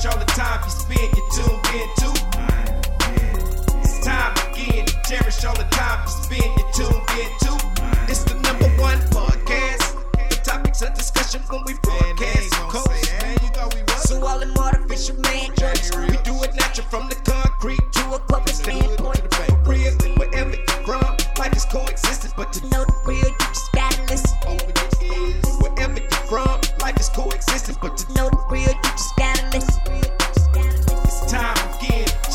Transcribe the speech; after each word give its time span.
cherish 0.00 0.14
all 0.14 0.18
the 0.18 0.32
time 0.32 0.60
you 0.64 0.70
spend, 0.70 1.16
you 1.16 1.24
tuned 1.30 1.66
in 1.74 1.88
to. 1.96 2.08
It's 3.80 4.00
time 4.04 4.32
again 4.50 4.86
to 4.86 4.94
cherish 5.06 5.44
all 5.44 5.54
the 5.54 5.66
time 5.70 6.00
you 6.04 6.12
spend, 6.24 6.56
you 6.56 6.64
tuned 6.72 7.10
in 7.20 7.30
to. 7.44 7.52
It's 8.08 8.24
the 8.24 8.34
number 8.40 8.68
one 8.80 8.98
podcast. 9.10 9.96
The 10.30 10.36
topics 10.42 10.82
of 10.82 10.94
discussion 10.94 11.42
when 11.48 11.64
we 11.66 11.74
broadcast. 11.82 12.52
Coast. 12.70 14.08
So 14.08 14.26
all 14.26 14.38
them 14.38 14.56
artificial 14.56 15.16
man 15.20 15.50
jokes, 15.58 15.94
we 15.94 16.16
do 16.24 16.42
it 16.44 16.54
natural 16.54 16.86
from 16.88 17.08
the 17.08 17.29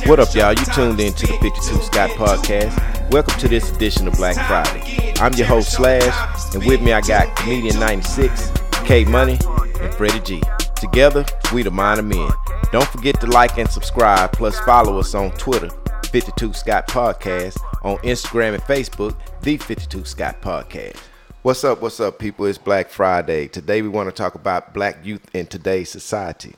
What 0.07 0.19
up, 0.19 0.35
y'all? 0.35 0.53
You 0.53 0.65
tuned 0.65 0.99
in 0.99 1.13
to 1.13 1.25
the 1.25 1.33
52 1.39 1.81
Scott 1.81 2.11
Podcast. 2.11 3.09
Welcome 3.09 3.39
to 3.39 3.47
this 3.47 3.71
edition 3.71 4.07
of 4.07 4.13
Black 4.13 4.35
Friday. 4.35 5.11
I'm 5.19 5.33
your 5.33 5.47
host, 5.47 5.71
Slash, 5.71 6.53
and 6.53 6.63
with 6.63 6.79
me 6.79 6.93
I 6.93 7.01
got 7.01 7.35
Comedian 7.35 7.79
96, 7.79 8.51
K 8.85 9.03
Money, 9.03 9.39
and 9.81 9.91
Freddie 9.95 10.19
G. 10.19 10.43
Together, 10.75 11.25
we 11.51 11.63
the 11.63 11.71
Mind 11.71 11.99
of 11.99 12.05
Men. 12.05 12.29
Don't 12.71 12.87
forget 12.89 13.19
to 13.21 13.25
like 13.25 13.57
and 13.57 13.67
subscribe, 13.67 14.31
plus 14.31 14.59
follow 14.59 14.99
us 14.99 15.15
on 15.15 15.31
Twitter, 15.31 15.69
52 16.11 16.53
Scott 16.53 16.87
Podcast, 16.87 17.57
on 17.81 17.97
Instagram 17.97 18.53
and 18.53 18.63
Facebook, 18.63 19.17
The 19.41 19.57
52 19.57 20.05
Scott 20.05 20.39
Podcast. 20.39 20.97
What's 21.41 21.63
up, 21.63 21.81
what's 21.81 21.99
up, 21.99 22.19
people? 22.19 22.45
It's 22.45 22.59
Black 22.59 22.89
Friday. 22.89 23.47
Today 23.47 23.81
we 23.81 23.89
want 23.89 24.07
to 24.07 24.15
talk 24.15 24.35
about 24.35 24.71
black 24.71 25.03
youth 25.03 25.33
in 25.33 25.47
today's 25.47 25.89
society. 25.89 26.53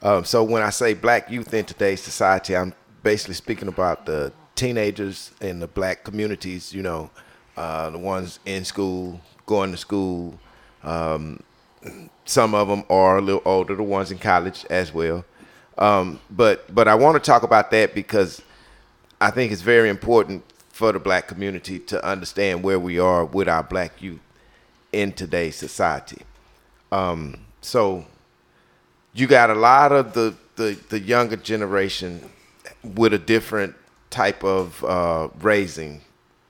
Um, 0.00 0.24
so 0.24 0.44
when 0.44 0.62
I 0.62 0.70
say 0.70 0.94
black 0.94 1.28
youth 1.28 1.52
in 1.54 1.64
today's 1.64 2.00
society, 2.00 2.54
I'm 2.54 2.72
basically 3.04 3.34
speaking 3.34 3.68
about 3.68 4.06
the 4.06 4.32
teenagers 4.56 5.30
in 5.40 5.60
the 5.60 5.68
black 5.68 6.02
communities. 6.02 6.72
You 6.74 6.82
know, 6.82 7.10
uh, 7.56 7.90
the 7.90 7.98
ones 7.98 8.40
in 8.44 8.64
school, 8.64 9.20
going 9.46 9.70
to 9.70 9.76
school. 9.76 10.40
Um, 10.82 11.40
some 12.24 12.54
of 12.54 12.66
them 12.66 12.82
are 12.90 13.18
a 13.18 13.20
little 13.20 13.42
older, 13.44 13.76
the 13.76 13.82
ones 13.84 14.10
in 14.10 14.18
college 14.18 14.66
as 14.70 14.92
well. 14.92 15.24
Um, 15.78 16.18
but 16.30 16.74
but 16.74 16.88
I 16.88 16.94
want 16.96 17.14
to 17.14 17.20
talk 17.20 17.42
about 17.42 17.70
that 17.70 17.94
because 17.94 18.42
I 19.20 19.30
think 19.30 19.52
it's 19.52 19.62
very 19.62 19.88
important 19.88 20.42
for 20.70 20.90
the 20.92 20.98
black 20.98 21.28
community 21.28 21.78
to 21.78 22.04
understand 22.04 22.62
where 22.64 22.80
we 22.80 22.98
are 22.98 23.24
with 23.24 23.48
our 23.48 23.62
black 23.62 24.02
youth 24.02 24.20
in 24.92 25.12
today's 25.12 25.56
society. 25.56 26.22
Um, 26.90 27.38
so 27.60 28.06
you 29.12 29.26
got 29.26 29.50
a 29.50 29.54
lot 29.54 29.92
of 29.92 30.14
the, 30.14 30.34
the, 30.56 30.78
the 30.88 30.98
younger 30.98 31.36
generation 31.36 32.28
with 32.82 33.12
a 33.14 33.18
different 33.18 33.74
type 34.10 34.44
of 34.44 34.82
uh, 34.84 35.28
raising, 35.40 36.00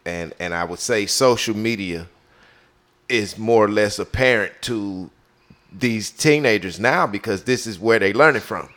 and 0.05 0.33
and 0.39 0.55
I 0.55 0.65
would 0.65 0.79
say 0.79 1.07
social 1.07 1.57
media 1.57 2.07
is 3.09 3.39
more 3.39 3.65
or 3.65 3.69
less 3.69 3.99
apparent 3.99 4.53
to 4.63 5.11
these 5.73 6.11
teenagers 6.11 6.79
now 6.79 7.07
because 7.07 7.45
this 7.45 7.67
is 7.67 7.79
where 7.79 7.99
they 7.99 8.13
learn 8.13 8.37
it 8.37 8.43
from. 8.43 8.69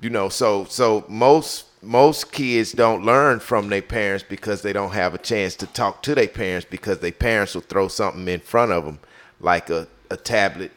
You 0.00 0.10
know, 0.10 0.28
so 0.28 0.64
so 0.64 1.04
most 1.08 1.66
most 1.82 2.32
kids 2.32 2.72
don't 2.72 3.04
learn 3.04 3.40
from 3.40 3.68
their 3.68 3.82
parents 3.82 4.24
because 4.28 4.62
they 4.62 4.72
don't 4.72 4.92
have 4.92 5.14
a 5.14 5.18
chance 5.18 5.56
to 5.56 5.66
talk 5.66 6.02
to 6.02 6.14
their 6.14 6.28
parents 6.28 6.66
because 6.68 6.98
their 6.98 7.12
parents 7.12 7.54
will 7.54 7.62
throw 7.62 7.88
something 7.88 8.26
in 8.28 8.40
front 8.40 8.72
of 8.72 8.84
them 8.84 9.00
like 9.40 9.68
a, 9.70 9.88
a 10.10 10.16
tablet, 10.16 10.70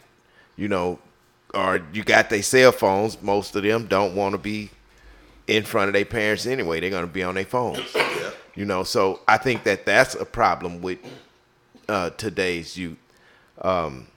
you 0.56 0.68
know, 0.68 1.00
or 1.54 1.82
you 1.94 2.04
got 2.04 2.30
their 2.30 2.42
cell 2.42 2.72
phones. 2.72 3.22
Most 3.22 3.56
of 3.56 3.64
them 3.64 3.86
don't 3.88 4.16
want 4.16 4.34
to 4.34 4.40
be 4.40 4.72
in 5.48 5.64
front 5.64 5.88
of 5.88 5.94
their 5.94 6.06
parents 6.06 6.46
anyway. 6.46 6.80
They're 6.80 6.90
going 6.90 7.06
to 7.06 7.12
be 7.12 7.24
on 7.24 7.36
their 7.36 7.46
phones. 7.46 7.96
You 8.58 8.64
know, 8.64 8.86
so 8.86 9.20
I 9.28 9.36
think 9.36 9.66
that 9.66 9.86
that's 9.86 10.16
a 10.16 10.24
problem 10.24 10.82
with 10.82 11.00
uh, 11.90 12.12
today's 12.12 12.78
youth. 12.78 12.98
Um, 13.62 14.08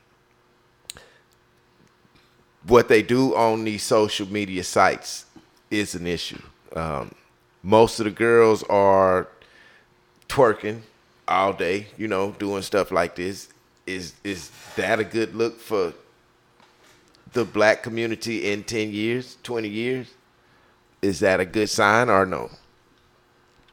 what 2.68 2.88
they 2.88 3.02
do 3.02 3.34
on 3.34 3.64
these 3.64 3.82
social 3.82 4.28
media 4.28 4.62
sites 4.62 5.26
is 5.72 5.96
an 5.96 6.06
issue. 6.06 6.40
Um, 6.76 7.12
most 7.64 7.98
of 7.98 8.04
the 8.04 8.12
girls 8.12 8.62
are 8.64 9.26
twerking 10.28 10.82
all 11.26 11.52
day, 11.52 11.88
you 11.96 12.08
know, 12.08 12.32
doing 12.38 12.62
stuff 12.62 12.92
like 12.92 13.16
this. 13.16 13.48
Is 13.86 14.14
is 14.22 14.50
that 14.76 15.00
a 15.00 15.04
good 15.04 15.34
look 15.34 15.58
for 15.58 15.94
the 17.32 17.44
black 17.44 17.82
community 17.82 18.50
in 18.50 18.64
10 18.64 18.92
years, 18.92 19.36
20 19.42 19.68
years? 19.68 20.08
Is 21.02 21.20
that 21.20 21.40
a 21.40 21.44
good 21.44 21.68
sign 21.68 22.08
or 22.08 22.26
no? 22.26 22.50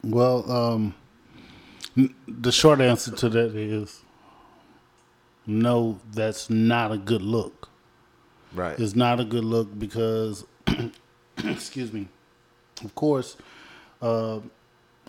Well, 0.04 0.50
um, 0.52 0.96
the 2.28 2.52
short 2.52 2.82
answer 2.82 3.12
to 3.12 3.30
that 3.30 3.56
is 3.56 4.02
no, 5.48 6.00
that's 6.12 6.50
not 6.50 6.92
a 6.92 6.98
good 6.98 7.22
look. 7.22 7.70
Right. 8.54 8.80
It's 8.80 8.96
not 8.96 9.20
a 9.20 9.26
good 9.26 9.44
look 9.44 9.78
because, 9.78 10.46
excuse 11.44 11.92
me, 11.92 12.08
of 12.84 12.94
course, 12.96 13.38
uh, 14.02 14.40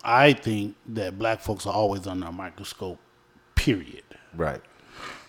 I 0.03 0.33
think 0.33 0.77
that 0.89 1.19
black 1.19 1.41
folks 1.41 1.67
are 1.67 1.73
always 1.73 2.07
under 2.07 2.27
a 2.27 2.33
microscope, 2.33 2.99
period. 3.55 4.05
right. 4.35 4.61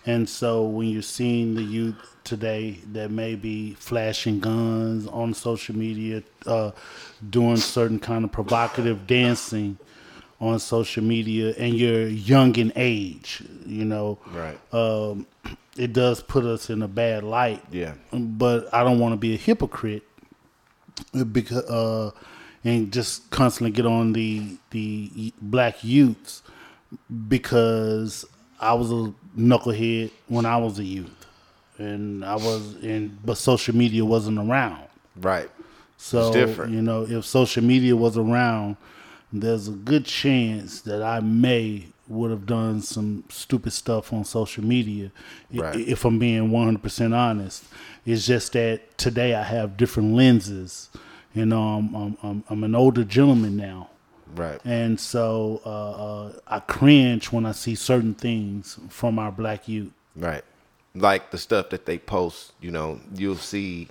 And 0.08 0.26
so 0.26 0.62
when 0.62 0.88
you're 0.88 1.02
seeing 1.02 1.54
the 1.54 1.62
youth 1.62 2.16
today 2.24 2.80
that 2.92 3.10
may 3.10 3.34
be 3.34 3.74
flashing 3.74 4.40
guns 4.40 5.06
on 5.06 5.34
social 5.34 5.76
media, 5.76 6.22
uh, 6.46 6.70
doing 7.28 7.58
certain 7.58 7.98
kind 8.00 8.24
of 8.24 8.32
provocative 8.32 9.06
dancing 9.06 9.76
on 10.40 10.58
social 10.60 11.02
media, 11.04 11.52
and 11.58 11.74
you're 11.74 12.06
young 12.08 12.56
in 12.56 12.72
age, 12.74 13.42
you 13.66 13.84
know, 13.84 14.18
Right. 14.32 14.58
um, 14.72 15.26
it 15.76 15.92
does 15.92 16.22
put 16.22 16.44
us 16.46 16.70
in 16.70 16.80
a 16.80 16.88
bad 16.88 17.22
light. 17.22 17.62
Yeah. 17.70 17.92
But 18.10 18.72
I 18.72 18.84
don't 18.84 19.00
want 19.00 19.12
to 19.12 19.18
be 19.18 19.34
a 19.34 19.36
hypocrite 19.36 20.04
because 21.32 21.64
uh, 21.68 22.12
and 22.64 22.90
just 22.92 23.28
constantly 23.30 23.72
get 23.72 23.84
on 23.86 24.14
the 24.14 24.56
the 24.70 25.34
black 25.42 25.84
youths 25.84 26.42
because 27.28 28.24
I 28.60 28.74
was 28.74 28.90
a 28.90 29.12
knucklehead 29.36 30.10
when 30.26 30.46
I 30.46 30.56
was 30.56 30.78
a 30.78 30.84
youth, 30.84 31.26
and 31.78 32.24
I 32.24 32.34
was 32.34 32.76
in, 32.82 33.18
but 33.24 33.38
social 33.38 33.74
media 33.74 34.04
wasn't 34.04 34.38
around. 34.38 34.84
Right. 35.16 35.50
So 35.96 36.32
you 36.66 36.82
know, 36.82 37.06
if 37.08 37.24
social 37.24 37.62
media 37.62 37.96
was 37.96 38.16
around, 38.16 38.76
there's 39.32 39.68
a 39.68 39.72
good 39.72 40.04
chance 40.04 40.80
that 40.82 41.02
I 41.02 41.20
may 41.20 41.88
would 42.08 42.30
have 42.30 42.46
done 42.46 42.80
some 42.80 43.24
stupid 43.28 43.72
stuff 43.72 44.12
on 44.12 44.24
social 44.24 44.64
media. 44.64 45.10
Right. 45.52 45.76
If 45.76 46.04
I'm 46.04 46.18
being 46.18 46.50
100% 46.50 47.14
honest, 47.14 47.64
it's 48.06 48.26
just 48.26 48.54
that 48.54 48.96
today 48.96 49.34
I 49.34 49.42
have 49.42 49.76
different 49.76 50.14
lenses. 50.14 50.88
You 51.34 51.44
know, 51.46 51.62
I'm 51.62 51.94
I'm, 51.94 52.18
I'm, 52.22 52.44
I'm 52.48 52.64
an 52.64 52.74
older 52.74 53.04
gentleman 53.04 53.56
now. 53.56 53.90
Right. 54.34 54.60
And 54.64 54.98
so 55.00 55.60
uh, 55.64 55.90
uh, 56.26 56.32
I 56.46 56.60
cringe 56.60 57.32
when 57.32 57.46
I 57.46 57.52
see 57.52 57.74
certain 57.74 58.14
things 58.14 58.78
from 58.88 59.18
our 59.18 59.32
black 59.32 59.68
youth. 59.68 59.90
Right. 60.16 60.44
Like 60.94 61.30
the 61.30 61.38
stuff 61.38 61.70
that 61.70 61.86
they 61.86 61.98
post, 61.98 62.52
you 62.60 62.70
know, 62.70 63.00
you'll 63.14 63.36
see 63.36 63.88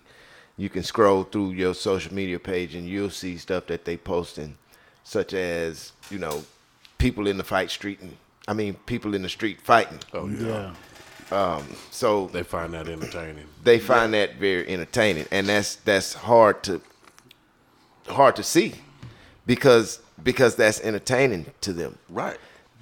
you 0.57 0.69
can 0.69 0.83
scroll 0.83 1.23
through 1.23 1.51
your 1.51 1.73
social 1.73 2.13
media 2.13 2.39
page 2.39 2.75
and 2.75 2.87
you'll 2.87 3.09
see 3.11 3.37
stuff 3.37 3.67
that 3.67 3.85
they 3.85 3.95
posting, 3.97 4.57
such 5.03 5.33
as, 5.33 5.91
you 6.09 6.17
know, 6.17 6.43
people 6.97 7.27
in 7.27 7.37
the 7.37 7.43
fight 7.43 7.69
street 7.69 7.99
and 8.01 8.17
I 8.47 8.53
mean 8.53 8.73
people 8.85 9.13
in 9.13 9.21
the 9.21 9.29
street 9.29 9.61
fighting. 9.61 9.99
Oh 10.13 10.27
yeah. 10.27 10.73
Yeah. 11.31 11.61
So 11.91 12.27
They 12.27 12.43
find 12.43 12.73
that 12.73 12.87
entertaining. 12.87 13.45
they 13.63 13.79
find 13.79 14.13
that 14.13 14.35
very 14.35 14.67
entertaining 14.67 15.25
and 15.31 15.47
that's 15.47 15.75
that's 15.75 16.13
hard 16.13 16.63
to 16.63 16.81
hard 18.07 18.35
to 18.37 18.43
see 18.43 18.75
because 19.47 19.99
because 20.23 20.55
that's 20.55 20.79
entertaining 20.81 21.47
to 21.61 21.73
them. 21.73 21.97
Right. 22.09 22.37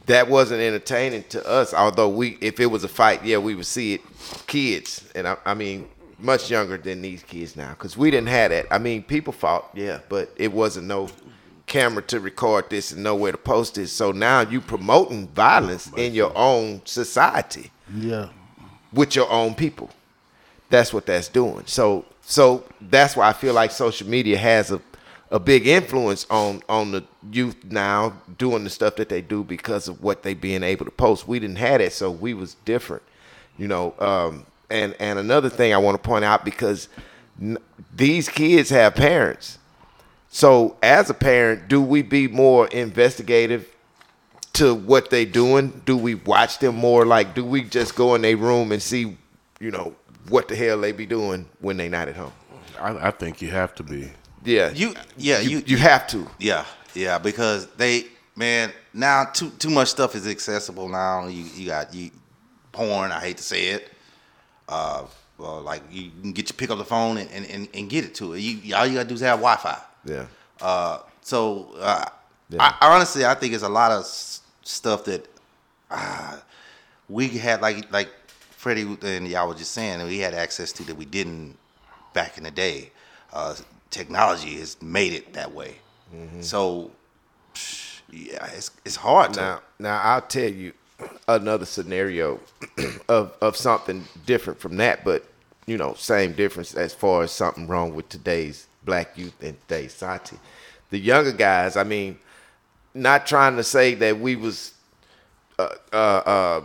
that 0.07 0.27
wasn't 0.29 0.62
entertaining 0.62 1.23
to 1.29 1.45
us. 1.47 1.73
Although 1.73 2.09
we, 2.09 2.38
if 2.41 2.59
it 2.59 2.65
was 2.67 2.83
a 2.83 2.88
fight, 2.88 3.23
yeah, 3.25 3.38
we 3.38 3.56
would 3.56 3.65
see 3.65 3.94
it. 3.95 4.01
Kids, 4.47 5.07
and 5.15 5.27
I, 5.27 5.38
I 5.45 5.53
mean, 5.53 5.88
much 6.19 6.50
younger 6.51 6.77
than 6.77 7.01
these 7.01 7.23
kids 7.23 7.56
now, 7.56 7.69
because 7.69 7.97
we 7.97 8.09
didn't 8.12 8.27
have 8.29 8.51
that. 8.51 8.67
I 8.71 8.77
mean, 8.77 9.03
people 9.03 9.33
fought, 9.33 9.69
yeah, 9.73 10.00
but 10.09 10.31
it 10.38 10.51
wasn't 10.51 10.88
no 10.88 11.09
camera 11.67 12.01
to 12.03 12.19
record 12.19 12.69
this 12.69 12.91
and 12.91 13.03
nowhere 13.03 13.31
to 13.31 13.38
post 13.38 13.77
it. 13.79 13.88
So 13.88 14.12
now 14.12 14.41
you 14.41 14.62
promoting 14.62 15.27
violence 15.29 15.91
in 15.97 16.13
your 16.13 16.31
own 16.38 16.81
society 16.85 17.71
Yeah. 17.95 18.29
with 18.94 19.15
your 19.15 19.29
own 19.31 19.56
people. 19.56 19.89
That's 20.69 20.94
what 20.94 21.06
that's 21.07 21.27
doing. 21.27 21.63
So 21.65 22.06
so 22.21 22.63
that's 22.81 23.15
why 23.15 23.27
I 23.29 23.33
feel 23.33 23.53
like 23.53 23.71
social 23.71 24.07
media 24.07 24.38
has 24.38 24.71
a 24.71 24.79
a 25.31 25.39
big 25.39 25.68
influence 25.68 26.25
on 26.30 26.62
on 26.69 26.92
the 26.92 27.04
youth 27.31 27.56
now 27.66 28.13
doing 28.38 28.63
the 28.63 28.69
stuff 28.69 28.95
that 28.98 29.10
they 29.10 29.22
do 29.22 29.44
because 29.44 29.88
of 29.88 30.01
what 30.04 30.24
they 30.24 30.33
being 30.33 30.63
able 30.63 30.86
to 30.86 30.92
post. 30.92 31.27
We 31.27 31.39
didn't 31.39 31.57
have 31.57 31.81
it, 31.81 31.94
so 31.94 32.12
we 32.12 32.33
was 32.33 32.56
different, 32.66 33.04
you 33.57 33.68
know. 33.68 33.94
Um, 34.00 34.45
and 34.69 34.95
and 35.00 35.19
another 35.19 35.50
thing 35.50 35.74
I 35.74 35.77
want 35.77 36.01
to 36.01 36.07
point 36.07 36.25
out 36.25 36.45
because 36.45 36.89
N- 37.42 37.57
these 37.94 38.30
kids 38.30 38.69
have 38.69 38.95
parents. 38.95 39.60
So 40.30 40.77
as 40.81 41.10
a 41.10 41.13
parent, 41.13 41.68
do 41.68 41.81
we 41.81 42.01
be 42.01 42.27
more 42.27 42.68
investigative 42.68 43.69
to 44.54 44.74
what 44.74 45.10
they 45.10 45.25
doing? 45.25 45.81
Do 45.86 45.98
we 45.98 46.16
watch 46.16 46.60
them 46.60 46.75
more? 46.75 47.06
Like, 47.06 47.36
do 47.36 47.44
we 47.44 47.63
just 47.63 47.95
go 47.95 48.16
in 48.16 48.22
their 48.22 48.38
room 48.38 48.72
and 48.72 48.81
see, 48.81 49.18
you 49.60 49.72
know, 49.72 49.95
what 50.30 50.48
the 50.48 50.56
hell 50.56 50.80
they 50.80 50.92
be 50.92 51.06
doing 51.06 51.48
when 51.60 51.77
they 51.77 51.89
not 51.89 52.07
at 52.07 52.16
home? 52.16 52.33
I, 52.80 53.07
I 53.07 53.12
think 53.12 53.42
you 53.42 53.50
have 53.51 53.75
to 53.75 53.83
be. 53.83 54.12
Yeah, 54.45 54.71
You, 54.71 54.95
yeah, 55.18 55.39
you, 55.39 55.57
you, 55.59 55.63
you 55.68 55.77
have 55.77 56.07
to. 56.07 56.27
yeah, 56.39 56.65
yeah, 56.94 57.18
because 57.18 57.68
they, 57.77 58.06
man, 58.36 58.71
now 58.94 59.25
too 59.25 59.50
too 59.59 59.69
much 59.69 59.89
stuff 59.89 60.15
is 60.15 60.27
accessible 60.27 60.88
now. 60.88 61.27
You 61.27 61.44
you 61.56 61.68
got 61.68 61.94
you 61.94 62.12
porn. 62.71 63.12
I 63.12 63.19
hate 63.19 63.38
to 63.38 63.44
say 63.44 63.68
it. 63.69 63.89
Uh, 64.69 65.03
well, 65.38 65.62
like 65.62 65.81
you 65.92 66.12
can 66.21 66.31
get 66.31 66.47
your 66.50 66.56
pick 66.56 66.69
up 66.69 66.77
the 66.77 66.86
phone 66.86 67.18
and, 67.18 67.30
and, 67.31 67.45
and, 67.50 67.68
and 67.74 67.89
get 67.89 68.06
it 68.06 68.15
to 68.15 68.33
it. 68.33 68.39
You 68.39 68.75
all 68.75 68.86
you 68.88 68.95
gotta 68.95 69.07
do 69.09 69.15
is 69.15 69.21
have 69.21 69.39
Wi-Fi. 69.39 69.77
Yeah, 70.06 70.25
Uh, 70.62 71.00
so 71.21 71.74
uh, 71.80 72.06
Yeah. 72.50 72.62
I, 72.81 72.94
honestly, 72.94 73.25
I 73.25 73.33
think 73.33 73.53
it's 73.53 73.63
a 73.63 73.69
lot 73.69 73.91
of 73.91 74.01
s- 74.03 74.41
stuff 74.63 75.03
that 75.06 75.27
uh, 75.91 76.38
we 77.09 77.27
had, 77.30 77.62
like 77.62 77.91
like 77.91 78.09
Freddie 78.51 78.98
and 79.01 79.27
y'all 79.27 79.48
were 79.48 79.56
just 79.56 79.71
saying, 79.71 80.03
we 80.07 80.19
had 80.19 80.33
access 80.33 80.71
to 80.74 80.83
that 80.86 80.95
we 80.95 81.06
didn't 81.06 81.57
back 82.13 82.38
in 82.38 82.44
the 82.44 82.51
day. 82.51 82.91
Uh, 83.33 83.56
technology 83.95 84.57
has 84.59 84.81
made 84.81 85.13
it 85.13 85.33
that 85.33 85.53
way. 85.53 85.75
Mm-hmm. 86.13 86.42
So, 86.42 86.92
yeah, 88.12 88.45
it's 88.53 88.71
it's 88.83 88.97
hard 88.97 89.33
to. 89.33 89.39
Now, 89.39 89.62
now 89.80 90.01
I'll 90.01 90.21
tell 90.21 90.51
you 90.51 90.74
another 91.27 91.65
scenario 91.65 92.39
of 93.09 93.33
of 93.42 93.56
something 93.56 94.03
different 94.25 94.59
from 94.59 94.77
that, 94.77 95.06
but 95.06 95.25
you 95.65 95.77
know, 95.77 95.94
same 95.94 96.33
difference 96.33 96.75
as 96.75 96.94
far 96.94 97.24
as 97.24 97.31
something 97.31 97.68
wrong 97.68 97.95
with 97.95 98.09
today's 98.09 98.68
black 98.83 99.18
youth 99.18 99.42
and 99.42 99.59
today's 99.62 99.94
society. 99.94 100.38
The 100.91 101.00
younger 101.00 101.31
guys, 101.31 101.75
I 101.75 101.83
mean, 101.83 102.19
not 102.94 103.25
trying 103.25 103.56
to 103.56 103.63
say 103.63 103.95
that 103.95 104.19
we 104.19 104.36
was 104.36 104.74
uh, 105.57 105.69
uh, 105.91 105.95
uh, 105.95 106.62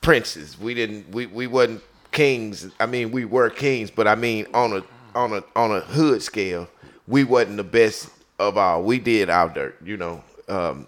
princes. 0.00 0.58
We 0.60 0.74
didn't. 0.74 1.08
We 1.10 1.26
we 1.26 1.46
wasn't 1.46 1.82
kings. 2.10 2.68
I 2.80 2.86
mean, 2.86 3.12
we 3.12 3.24
were 3.24 3.48
kings, 3.48 3.90
but 3.92 4.08
I 4.08 4.16
mean, 4.16 4.46
on 4.52 4.72
a 4.72 4.82
on 5.18 5.32
a 5.32 5.44
on 5.56 5.72
a 5.72 5.80
hood 5.80 6.22
scale, 6.22 6.68
we 7.06 7.24
wasn't 7.24 7.56
the 7.56 7.64
best 7.64 8.10
of 8.38 8.56
all. 8.56 8.82
We 8.84 8.98
did 9.00 9.28
our 9.28 9.48
dirt, 9.48 9.76
you 9.84 9.96
know. 9.96 10.22
Um, 10.48 10.86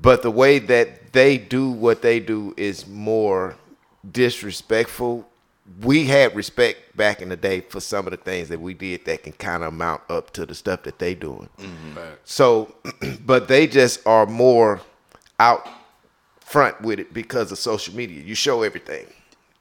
but 0.00 0.22
the 0.22 0.30
way 0.30 0.58
that 0.58 1.12
they 1.12 1.38
do 1.38 1.70
what 1.70 2.02
they 2.02 2.18
do 2.20 2.52
is 2.56 2.86
more 2.86 3.56
disrespectful. 4.10 5.26
We 5.80 6.04
had 6.04 6.34
respect 6.34 6.94
back 6.96 7.22
in 7.22 7.30
the 7.30 7.36
day 7.36 7.60
for 7.60 7.80
some 7.80 8.06
of 8.06 8.10
the 8.10 8.18
things 8.18 8.48
that 8.48 8.60
we 8.60 8.74
did 8.74 9.04
that 9.06 9.22
can 9.22 9.32
kind 9.32 9.62
of 9.62 9.72
mount 9.72 10.02
up 10.10 10.30
to 10.32 10.44
the 10.44 10.54
stuff 10.54 10.82
that 10.82 10.98
they 10.98 11.14
doing. 11.14 11.48
So, 12.24 12.74
but 13.24 13.48
they 13.48 13.66
just 13.66 14.06
are 14.06 14.26
more 14.26 14.82
out 15.38 15.66
front 16.40 16.80
with 16.82 16.98
it 16.98 17.14
because 17.14 17.50
of 17.50 17.58
social 17.58 17.94
media. 17.94 18.22
You 18.22 18.34
show 18.34 18.62
everything. 18.62 19.06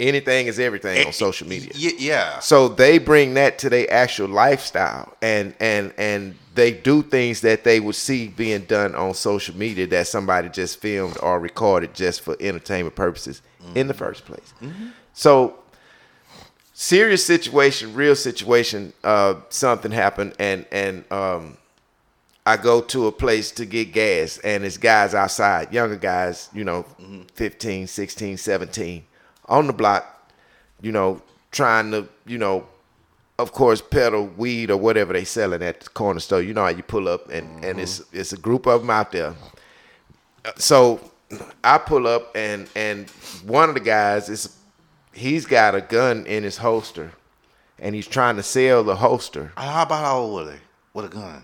Anything 0.07 0.47
is 0.47 0.59
everything 0.59 1.05
on 1.07 1.13
social 1.13 1.47
media. 1.47 1.71
Y- 1.75 1.93
yeah. 1.97 2.39
So 2.39 2.67
they 2.67 2.97
bring 2.97 3.33
that 3.35 3.57
to 3.59 3.69
their 3.69 3.91
actual 3.91 4.27
lifestyle, 4.29 5.15
and 5.21 5.53
and 5.59 5.93
and 5.97 6.35
they 6.55 6.71
do 6.71 7.01
things 7.01 7.41
that 7.41 7.63
they 7.63 7.79
would 7.79 7.95
see 7.95 8.27
being 8.27 8.61
done 8.65 8.93
on 8.95 9.13
social 9.13 9.55
media 9.55 9.87
that 9.87 10.07
somebody 10.07 10.49
just 10.49 10.79
filmed 10.79 11.17
or 11.23 11.39
recorded 11.39 11.93
just 11.95 12.21
for 12.21 12.35
entertainment 12.39 12.95
purposes 12.95 13.41
in 13.75 13.87
the 13.87 13.93
first 13.93 14.25
place. 14.25 14.53
So 15.13 15.55
serious 16.73 17.25
situation, 17.25 17.93
real 17.93 18.15
situation. 18.15 18.93
Uh, 19.03 19.35
something 19.49 19.91
happened, 19.91 20.33
and 20.39 20.65
and 20.71 21.03
um, 21.11 21.57
I 22.45 22.57
go 22.57 22.81
to 22.81 23.07
a 23.07 23.11
place 23.11 23.51
to 23.51 23.65
get 23.65 23.93
gas, 23.93 24.37
and 24.43 24.65
it's 24.65 24.77
guys 24.77 25.13
outside, 25.15 25.73
younger 25.73 25.95
guys, 25.95 26.49
you 26.53 26.63
know, 26.65 26.85
15, 27.35 27.87
16, 27.87 28.37
17, 28.37 29.05
on 29.47 29.67
the 29.67 29.73
block, 29.73 30.31
you 30.81 30.91
know, 30.91 31.21
trying 31.51 31.91
to, 31.91 32.07
you 32.25 32.37
know, 32.37 32.67
of 33.39 33.51
course, 33.51 33.81
peddle 33.81 34.27
weed 34.27 34.69
or 34.71 34.77
whatever 34.77 35.13
they 35.13 35.23
selling 35.25 35.63
at 35.63 35.81
the 35.81 35.89
corner 35.89 36.19
store. 36.19 36.41
You 36.41 36.53
know 36.53 36.63
how 36.63 36.69
you 36.69 36.83
pull 36.83 37.07
up, 37.07 37.29
and, 37.29 37.63
and 37.65 37.79
it's 37.79 38.01
it's 38.13 38.31
a 38.33 38.37
group 38.37 38.67
of 38.67 38.81
them 38.81 38.89
out 38.89 39.11
there. 39.11 39.33
Uh, 40.45 40.51
So 40.55 41.11
I 41.63 41.77
pull 41.79 42.07
up, 42.07 42.35
and 42.35 42.69
and 42.75 43.09
one 43.45 43.69
of 43.69 43.75
the 43.75 43.81
guys 43.81 44.29
is 44.29 44.55
he's 45.13 45.45
got 45.45 45.75
a 45.75 45.81
gun 45.81 46.25
in 46.27 46.43
his 46.43 46.57
holster, 46.57 47.11
and 47.79 47.95
he's 47.95 48.07
trying 48.07 48.35
to 48.35 48.43
sell 48.43 48.83
the 48.83 48.95
holster. 48.95 49.51
How 49.57 49.83
about 49.83 50.03
how 50.05 50.17
old 50.19 50.33
were 50.35 50.51
they? 50.51 50.59
With 50.93 51.05
a 51.05 51.09
gun? 51.09 51.43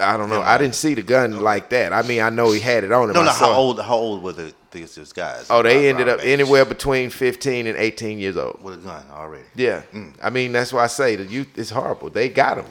I 0.00 0.16
don't 0.16 0.28
know. 0.28 0.40
I 0.42 0.58
didn't 0.58 0.74
see 0.74 0.94
the 0.94 1.02
gun 1.02 1.40
like 1.40 1.70
that. 1.70 1.92
I 1.92 2.02
mean, 2.02 2.20
I 2.20 2.30
know 2.30 2.50
he 2.52 2.60
had 2.60 2.84
it 2.84 2.92
on 2.92 3.08
him. 3.08 3.14
No, 3.14 3.22
I 3.22 3.26
no. 3.26 3.32
saw 3.32 3.52
How 3.52 3.58
old? 3.58 3.80
How 3.80 3.96
old 3.96 4.22
were 4.22 4.32
the 4.32 4.52
these, 4.70 4.94
these 4.94 5.12
guys? 5.12 5.46
Oh, 5.50 5.62
they 5.62 5.86
Around 5.88 6.00
ended 6.00 6.08
up 6.08 6.20
age. 6.20 6.26
anywhere 6.40 6.64
between 6.64 7.10
15 7.10 7.66
and 7.66 7.76
18 7.76 8.18
years 8.18 8.36
old. 8.36 8.62
with 8.62 8.74
a 8.74 8.76
gun 8.78 9.04
already. 9.10 9.44
Yeah. 9.54 9.82
Mm. 9.92 10.12
I 10.22 10.30
mean, 10.30 10.52
that's 10.52 10.72
why 10.72 10.84
I 10.84 10.88
say 10.88 11.16
the 11.16 11.24
youth 11.24 11.56
is 11.58 11.70
horrible. 11.70 12.10
They 12.10 12.28
got 12.28 12.58
him. 12.58 12.66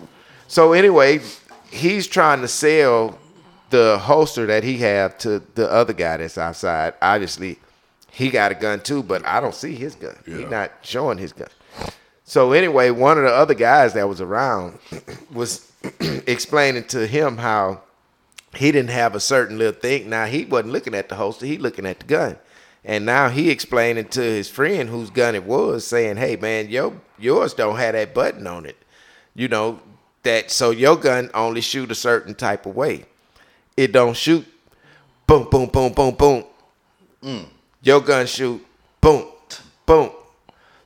So 0.48 0.74
anyway, 0.74 1.20
he's 1.72 2.08
trying 2.08 2.42
to 2.42 2.48
sell 2.48 3.18
the 3.70 3.98
holster 4.00 4.46
that 4.46 4.64
he 4.64 4.78
have 4.78 5.18
to 5.20 5.42
the 5.56 5.70
other 5.72 5.94
guy 5.94 6.18
that's 6.18 6.38
outside. 6.38 6.94
Obviously, 7.02 7.60
he 8.12 8.30
got 8.30 8.52
a 8.52 8.56
gun 8.56 8.80
too, 8.80 9.04
but 9.04 9.26
I 9.26 9.40
don't 9.42 9.54
see 9.56 9.76
his 9.76 9.96
gun. 9.96 10.16
He's 10.26 10.50
not 10.50 10.72
showing 10.82 11.18
his 11.18 11.34
gun. 11.34 11.50
So 12.28 12.52
anyway, 12.52 12.90
one 12.90 13.18
of 13.18 13.24
the 13.24 13.34
other 13.34 13.54
guys 13.54 13.94
that 13.94 14.10
was 14.10 14.20
around 14.20 14.80
was 15.34 15.72
explaining 16.28 16.84
to 16.88 17.08
him 17.08 17.38
how 17.38 17.84
he 18.54 18.70
didn't 18.74 18.90
have 18.90 19.16
a 19.16 19.22
certain 19.22 19.58
little 19.58 19.80
thing. 19.80 20.10
Now 20.10 20.26
he 20.26 20.44
wasn't 20.44 20.74
looking 20.74 20.94
at 20.94 21.08
the 21.08 21.16
holster; 21.16 21.46
he 21.46 21.58
looking 21.58 21.86
at 21.86 22.02
the 22.02 22.06
gun. 22.06 22.38
And 22.84 23.06
now 23.06 23.30
he 23.30 23.50
explaining 23.50 24.10
to 24.10 24.22
his 24.22 24.50
friend 24.50 24.90
whose 24.90 25.10
gun 25.10 25.36
it 25.36 25.46
was, 25.46 25.88
saying, 25.88 26.18
"Hey 26.18 26.36
man, 26.36 26.68
yo, 26.68 27.00
yours 27.18 27.54
don't 27.54 27.78
have 27.78 27.94
that 27.94 28.14
button 28.14 28.46
on 28.46 28.66
it. 28.66 28.76
You 29.34 29.48
know 29.48 29.80
that 30.24 30.52
so 30.52 30.72
your 30.72 30.98
gun 30.98 31.32
only 31.34 31.62
shoot 31.62 31.92
a 31.92 31.96
certain 31.96 32.36
type 32.36 32.66
of 32.66 32.76
way. 32.76 33.06
It 33.78 33.94
don't 33.94 34.18
shoot 34.18 34.46
boom, 35.26 35.48
boom, 35.50 35.70
boom, 35.70 35.94
boom, 35.94 36.14
boom. 36.14 36.44
Mm. 37.24 37.46
Your 37.84 38.02
gun 38.02 38.28
shoot 38.28 38.66
boom, 39.00 39.28
boom. 39.86 40.12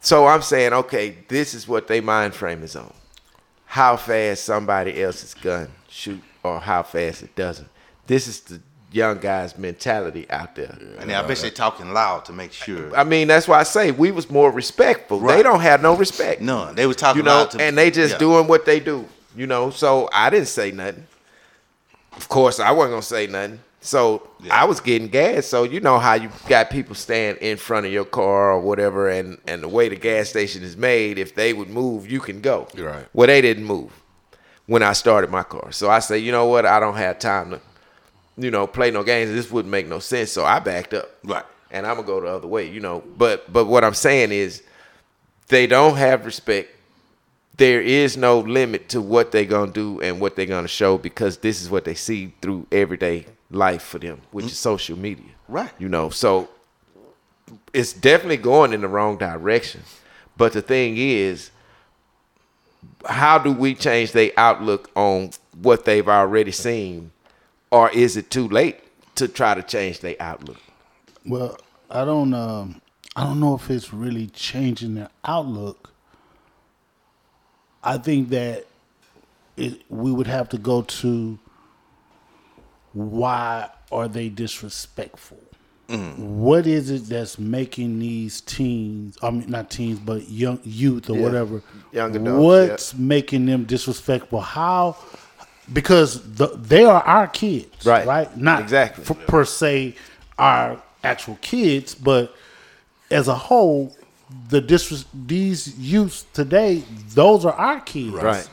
So 0.01 0.25
I'm 0.25 0.41
saying, 0.41 0.73
okay, 0.73 1.15
this 1.27 1.53
is 1.53 1.67
what 1.67 1.87
they 1.87 2.01
mind 2.01 2.33
frame 2.33 2.63
is 2.63 2.75
on. 2.75 2.93
How 3.65 3.95
fast 3.95 4.43
somebody 4.43 5.01
else's 5.01 5.33
gun 5.35 5.69
shoot 5.87 6.21
or 6.43 6.59
how 6.59 6.83
fast 6.83 7.23
it 7.23 7.35
doesn't. 7.35 7.69
This 8.07 8.27
is 8.27 8.41
the 8.41 8.59
young 8.91 9.19
guy's 9.19 9.57
mentality 9.57 10.29
out 10.29 10.55
there. 10.55 10.75
And 10.99 11.11
I 11.11 11.25
bet 11.25 11.37
they 11.37 11.51
talking 11.51 11.93
loud 11.93 12.25
to 12.25 12.33
make 12.33 12.51
sure. 12.51 12.93
I 12.97 13.03
mean, 13.03 13.27
that's 13.27 13.47
why 13.47 13.59
I 13.59 13.63
say 13.63 13.91
we 13.91 14.11
was 14.11 14.29
more 14.29 14.51
respectful. 14.51 15.19
They 15.19 15.43
don't 15.43 15.61
have 15.61 15.81
no 15.81 15.95
respect. 15.95 16.41
None. 16.41 16.75
They 16.75 16.87
was 16.87 16.97
talking 16.97 17.19
You 17.19 17.23
know, 17.23 17.37
loud 17.37 17.51
to 17.51 17.61
and 17.61 17.77
they 17.77 17.91
just 17.91 18.13
yeah. 18.13 18.19
doing 18.19 18.47
what 18.47 18.65
they 18.65 18.79
do. 18.79 19.07
You 19.35 19.47
know, 19.47 19.69
so 19.69 20.09
I 20.11 20.29
didn't 20.29 20.49
say 20.49 20.71
nothing. 20.71 21.07
Of 22.17 22.27
course, 22.27 22.59
I 22.59 22.71
wasn't 22.71 22.93
gonna 22.93 23.01
say 23.03 23.27
nothing. 23.27 23.59
So 23.81 24.27
Yeah. 24.39 24.61
I 24.61 24.65
was 24.65 24.79
getting 24.79 25.07
gas. 25.07 25.47
So 25.47 25.63
you 25.63 25.79
know 25.79 25.97
how 25.99 26.13
you 26.13 26.29
got 26.47 26.69
people 26.69 26.95
stand 26.95 27.39
in 27.39 27.57
front 27.57 27.85
of 27.87 27.91
your 27.91 28.05
car 28.05 28.51
or 28.51 28.59
whatever, 28.61 29.09
and 29.09 29.39
and 29.47 29.63
the 29.63 29.67
way 29.67 29.89
the 29.89 29.95
gas 29.95 30.29
station 30.29 30.63
is 30.63 30.77
made, 30.77 31.17
if 31.17 31.35
they 31.35 31.51
would 31.51 31.69
move, 31.69 32.09
you 32.09 32.19
can 32.19 32.41
go. 32.41 32.67
Right. 32.77 33.07
Well, 33.13 33.27
they 33.27 33.41
didn't 33.41 33.65
move 33.65 33.91
when 34.67 34.83
I 34.83 34.93
started 34.93 35.31
my 35.31 35.43
car. 35.43 35.71
So 35.71 35.89
I 35.89 35.99
say, 35.99 36.19
you 36.19 36.31
know 36.31 36.45
what? 36.45 36.65
I 36.65 36.79
don't 36.79 36.95
have 36.95 37.17
time 37.19 37.49
to, 37.51 37.61
you 38.37 38.51
know, 38.51 38.67
play 38.67 38.91
no 38.91 39.03
games. 39.03 39.31
This 39.31 39.51
wouldn't 39.51 39.71
make 39.71 39.87
no 39.87 39.99
sense. 39.99 40.31
So 40.31 40.45
I 40.45 40.59
backed 40.59 40.93
up. 40.93 41.09
Right. 41.23 41.45
And 41.71 41.87
I'm 41.87 41.95
gonna 41.95 42.07
go 42.07 42.21
the 42.21 42.27
other 42.27 42.47
way. 42.47 42.69
You 42.69 42.81
know, 42.81 43.03
but 43.17 43.51
but 43.51 43.65
what 43.65 43.83
I'm 43.83 43.95
saying 43.95 44.31
is, 44.31 44.61
they 45.47 45.65
don't 45.65 45.97
have 45.97 46.25
respect. 46.25 46.69
There 47.57 47.81
is 47.81 48.15
no 48.15 48.39
limit 48.39 48.89
to 48.89 49.01
what 49.01 49.31
they're 49.31 49.45
gonna 49.45 49.71
do 49.71 49.99
and 50.01 50.19
what 50.21 50.35
they're 50.35 50.45
gonna 50.45 50.67
show 50.67 50.97
because 50.99 51.37
this 51.37 51.61
is 51.61 51.69
what 51.69 51.83
they 51.83 51.95
see 51.95 52.33
through 52.41 52.67
everyday 52.71 53.25
life 53.51 53.83
for 53.83 53.99
them, 53.99 54.21
which 54.31 54.45
is 54.45 54.57
social 54.57 54.97
media. 54.97 55.31
Right. 55.47 55.71
You 55.77 55.89
know, 55.89 56.09
so 56.09 56.49
it's 57.73 57.93
definitely 57.93 58.37
going 58.37 58.73
in 58.73 58.81
the 58.81 58.87
wrong 58.87 59.17
direction. 59.17 59.81
But 60.37 60.53
the 60.53 60.61
thing 60.61 60.95
is, 60.97 61.51
how 63.05 63.37
do 63.37 63.51
we 63.51 63.75
change 63.75 64.11
their 64.11 64.31
outlook 64.37 64.89
on 64.95 65.31
what 65.61 65.85
they've 65.85 66.07
already 66.07 66.51
seen, 66.51 67.11
or 67.69 67.89
is 67.91 68.17
it 68.17 68.29
too 68.31 68.47
late 68.47 68.79
to 69.15 69.27
try 69.27 69.53
to 69.53 69.61
change 69.61 69.99
their 69.99 70.15
outlook? 70.19 70.57
Well, 71.25 71.57
I 71.89 72.05
don't. 72.05 72.33
Um, 72.33 72.81
I 73.15 73.25
don't 73.25 73.39
know 73.39 73.55
if 73.55 73.69
it's 73.69 73.93
really 73.93 74.27
changing 74.27 74.95
their 74.95 75.09
outlook. 75.25 75.91
I 77.83 77.97
think 77.97 78.29
that 78.29 78.65
it, 79.57 79.81
we 79.89 80.11
would 80.11 80.27
have 80.27 80.47
to 80.49 80.57
go 80.57 80.83
to 80.83 81.37
why 82.93 83.69
are 83.91 84.07
they 84.07 84.29
disrespectful? 84.29 85.37
what 86.15 86.65
is 86.67 86.89
it 86.89 87.03
that's 87.07 87.37
making 87.37 87.99
these 87.99 88.39
teens? 88.39 89.17
I 89.21 89.29
mean, 89.29 89.49
not 89.49 89.69
teens, 89.69 89.99
but 89.99 90.29
young 90.29 90.59
youth 90.63 91.09
or 91.09 91.17
Yeah. 91.17 91.21
whatever. 91.23 91.61
Young 91.91 92.15
adults, 92.15 92.39
What's 92.41 92.93
making 92.95 93.45
them 93.45 93.65
disrespectful? 93.65 94.39
How? 94.39 94.95
Because 95.73 96.21
the, 96.35 96.47
they 96.55 96.85
are 96.85 97.01
our 97.01 97.27
kids, 97.27 97.85
Right. 97.85 98.07
Right? 98.07 98.37
Not 98.37 98.61
Exactly. 98.61 99.03
f- 99.03 99.27
per 99.27 99.43
se 99.43 99.95
our 100.39 100.81
actual 101.03 101.37
kids, 101.41 101.93
but 101.93 102.33
as 103.09 103.27
a 103.27 103.35
whole, 103.35 103.93
the 104.47 104.61
disres- 104.61 105.03
these 105.13 105.77
youths 105.77 106.23
today, 106.31 106.83
those 107.13 107.43
are 107.43 107.51
our 107.53 107.81
kids, 107.81 108.13
Right. 108.13 108.47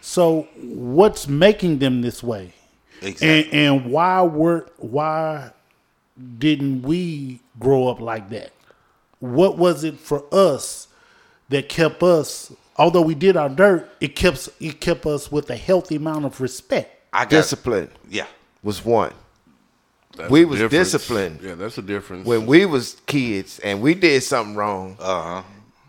So, 0.00 0.48
what's 0.60 1.28
making 1.28 1.78
them 1.78 2.02
this 2.02 2.20
way? 2.20 2.52
Exactly. 3.02 3.28
And 3.28 3.54
and 3.84 3.92
why 3.92 4.22
were 4.22 4.66
why 4.78 5.50
didn't 6.38 6.82
we 6.82 7.40
grow 7.58 7.88
up 7.88 8.00
like 8.00 8.28
that? 8.30 8.52
What 9.20 9.58
was 9.58 9.84
it 9.84 9.98
for 9.98 10.24
us 10.32 10.88
that 11.48 11.68
kept 11.68 12.02
us? 12.02 12.52
Although 12.76 13.02
we 13.02 13.14
did 13.14 13.36
our 13.36 13.48
dirt, 13.48 13.90
it 14.00 14.16
kept 14.16 14.48
it 14.60 14.80
kept 14.80 15.06
us 15.06 15.30
with 15.30 15.50
a 15.50 15.56
healthy 15.56 15.96
amount 15.96 16.24
of 16.24 16.40
respect. 16.40 16.96
I 17.12 17.24
got 17.24 17.30
Discipline 17.30 17.90
Yeah. 18.08 18.26
was 18.62 18.84
one. 18.84 19.12
That's 20.16 20.30
We 20.30 20.44
was 20.44 20.58
difference. 20.60 20.90
disciplined. 20.92 21.40
Yeah, 21.42 21.54
that's 21.54 21.78
a 21.78 21.82
difference. 21.82 22.26
When 22.26 22.46
we 22.46 22.66
was 22.66 22.96
kids 23.06 23.58
and 23.60 23.80
we 23.80 23.94
did 23.94 24.22
something 24.22 24.54
wrong, 24.56 24.96
Uh 25.00 25.22
huh. 25.22 25.42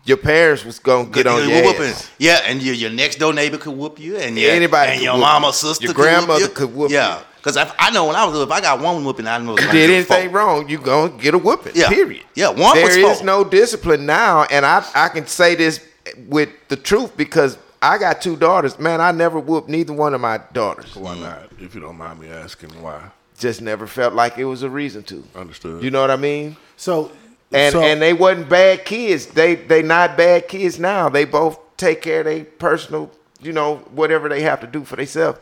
Your 0.04 0.16
parents 0.16 0.64
was 0.64 0.78
gonna 0.78 1.08
get 1.08 1.26
on 1.26 1.48
your 1.48 1.58
ass. 1.82 2.10
Yeah, 2.18 2.40
and 2.46 2.62
your 2.62 2.74
your 2.74 2.90
next 2.90 3.16
door 3.18 3.32
neighbor 3.32 3.58
could 3.58 3.76
whoop 3.76 3.98
you, 3.98 4.16
and 4.16 4.36
your, 4.38 4.50
Anybody 4.50 4.92
and 4.92 4.98
could 4.98 5.04
your 5.04 5.14
whoop 5.14 5.20
mama, 5.22 5.46
you. 5.48 5.52
sister, 5.52 5.84
Your 5.84 5.94
could 5.94 6.00
whoop 6.00 6.10
grandmother 6.10 6.40
you. 6.44 6.48
could 6.48 6.74
whoop 6.74 6.90
Yeah, 6.90 7.18
you. 7.18 7.24
because 7.36 7.56
I 7.56 7.90
know 7.90 8.06
when 8.06 8.16
I 8.16 8.24
was 8.24 8.32
little, 8.34 8.50
if 8.50 8.52
I 8.52 8.60
got 8.60 8.80
one 8.80 9.04
whooping, 9.04 9.26
I 9.26 9.38
know 9.38 9.52
you 9.58 9.70
did 9.70 9.90
anything 9.90 10.32
wrong, 10.32 10.68
you 10.68 10.78
gonna 10.78 11.10
get 11.18 11.34
a 11.34 11.38
whooping. 11.38 11.72
Yeah. 11.74 11.88
Period. 11.88 12.24
Yeah, 12.34 12.48
one 12.48 12.74
There 12.74 12.84
was 12.84 12.96
is 12.96 13.16
four. 13.18 13.26
no 13.26 13.44
discipline 13.44 14.04
now, 14.06 14.44
and 14.44 14.66
I 14.66 14.84
I 14.94 15.08
can 15.08 15.26
say 15.26 15.54
this 15.54 15.80
with 16.28 16.48
the 16.68 16.76
truth 16.76 17.16
because 17.16 17.56
I 17.80 17.98
got 17.98 18.20
two 18.22 18.36
daughters. 18.36 18.78
Man, 18.78 19.00
I 19.00 19.10
never 19.12 19.38
whooped 19.40 19.68
neither 19.68 19.92
one 19.92 20.14
of 20.14 20.20
my 20.20 20.40
daughters. 20.52 20.94
why 20.96 21.16
not? 21.18 21.48
If 21.60 21.74
you 21.74 21.80
don't 21.80 21.96
mind 21.96 22.20
me 22.20 22.28
asking, 22.28 22.70
why? 22.82 23.02
Just 23.38 23.60
never 23.60 23.86
felt 23.88 24.14
like 24.14 24.38
it 24.38 24.44
was 24.44 24.62
a 24.62 24.70
reason 24.70 25.02
to. 25.04 25.24
Understood. 25.34 25.82
You 25.82 25.90
know 25.90 26.00
what 26.00 26.10
I 26.12 26.16
mean? 26.16 26.56
So 26.76 27.10
And 27.54 27.72
so, 27.72 27.82
and 27.82 28.00
they 28.00 28.12
wasn't 28.12 28.48
bad 28.48 28.84
kids. 28.84 29.26
They 29.26 29.54
they 29.56 29.82
not 29.82 30.16
bad 30.16 30.48
kids 30.48 30.78
now. 30.78 31.08
They 31.08 31.24
both 31.24 31.58
take 31.76 32.02
care 32.02 32.20
of 32.20 32.26
their 32.26 32.44
personal, 32.44 33.10
you 33.40 33.52
know, 33.52 33.76
whatever 33.92 34.28
they 34.28 34.42
have 34.42 34.60
to 34.60 34.66
do 34.66 34.84
for 34.84 34.96
themselves. 34.96 35.38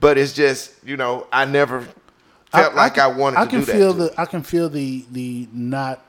But 0.00 0.18
it's 0.18 0.32
just, 0.32 0.72
you 0.84 0.96
know, 0.96 1.26
I 1.32 1.44
never 1.44 1.86
felt 2.50 2.74
like 2.74 2.98
I, 2.98 3.08
can- 3.08 3.18
wanted 3.18 3.38
I 3.38 3.44
to 3.44 3.50
can 3.50 3.60
do 3.60 3.64
that. 3.66 3.72
feel 3.72 3.92
to 3.92 3.98
the 3.98 4.20
I 4.20 4.24
can 4.26 4.42
feel 4.42 4.68
the 4.68 5.04
the 5.10 5.48
not 5.52 6.04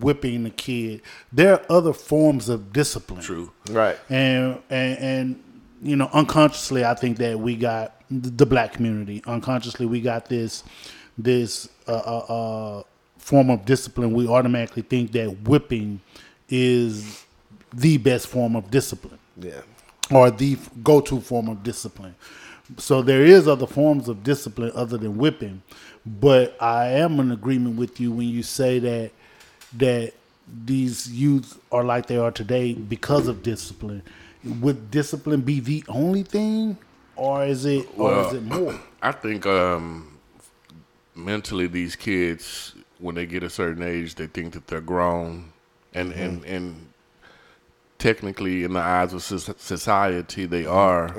whipping 0.00 0.44
the 0.44 0.50
kid. 0.50 1.02
There 1.32 1.52
are 1.54 1.62
other 1.68 1.92
forms 1.92 2.48
of 2.48 2.72
discipline. 2.72 3.20
True. 3.22 3.52
Right. 3.70 3.98
and 4.08 4.60
and 4.70 4.98
and 4.98 5.42
you 5.82 5.94
know 5.94 6.08
unconsciously 6.14 6.86
i 6.86 6.94
think 6.94 7.18
that 7.18 7.38
we 7.38 7.54
got 7.54 8.00
the 8.10 8.46
black 8.46 8.72
community 8.72 9.22
unconsciously 9.26 9.84
we 9.84 10.00
got 10.00 10.24
this 10.26 10.64
this 11.18 11.68
uh, 11.86 11.92
uh, 11.92 12.78
uh, 12.78 12.82
form 13.26 13.50
of 13.50 13.64
discipline 13.64 14.12
we 14.14 14.28
automatically 14.28 14.82
think 14.82 15.10
that 15.10 15.26
whipping 15.48 16.00
is 16.48 17.24
the 17.74 17.98
best 17.98 18.28
form 18.28 18.54
of 18.54 18.70
discipline 18.70 19.18
Yeah. 19.36 19.62
or 20.12 20.30
the 20.30 20.56
go-to 20.84 21.20
form 21.20 21.48
of 21.48 21.64
discipline. 21.64 22.14
So 22.78 23.02
there 23.02 23.24
is 23.24 23.48
other 23.48 23.66
forms 23.66 24.08
of 24.08 24.22
discipline 24.22 24.70
other 24.76 24.96
than 24.96 25.16
whipping, 25.18 25.62
but 26.06 26.56
I 26.62 26.86
am 26.86 27.18
in 27.18 27.32
agreement 27.32 27.74
with 27.76 27.98
you 27.98 28.12
when 28.12 28.28
you 28.28 28.44
say 28.44 28.78
that 28.78 29.10
that 29.76 30.12
these 30.64 31.10
youth 31.10 31.58
are 31.72 31.82
like 31.82 32.06
they 32.06 32.18
are 32.18 32.30
today 32.30 32.74
because 32.74 33.26
of 33.26 33.42
discipline. 33.42 34.02
Would 34.60 34.92
discipline 34.92 35.40
be 35.40 35.58
the 35.58 35.82
only 35.88 36.22
thing, 36.22 36.78
or 37.16 37.44
is 37.44 37.64
it, 37.64 37.88
or 37.96 38.20
is 38.20 38.34
it 38.34 38.44
more? 38.44 38.78
I 39.02 39.10
think 39.10 39.44
um, 39.46 40.16
mentally 41.16 41.66
these 41.66 41.96
kids, 41.96 42.74
when 42.98 43.14
they 43.14 43.26
get 43.26 43.42
a 43.42 43.50
certain 43.50 43.82
age, 43.82 44.14
they 44.14 44.26
think 44.26 44.54
that 44.54 44.66
they're 44.66 44.80
grown, 44.80 45.52
and 45.94 46.12
and 46.12 46.44
and 46.44 46.88
technically, 47.98 48.64
in 48.64 48.72
the 48.72 48.80
eyes 48.80 49.12
of 49.12 49.22
society, 49.22 50.46
they 50.46 50.66
are. 50.66 51.14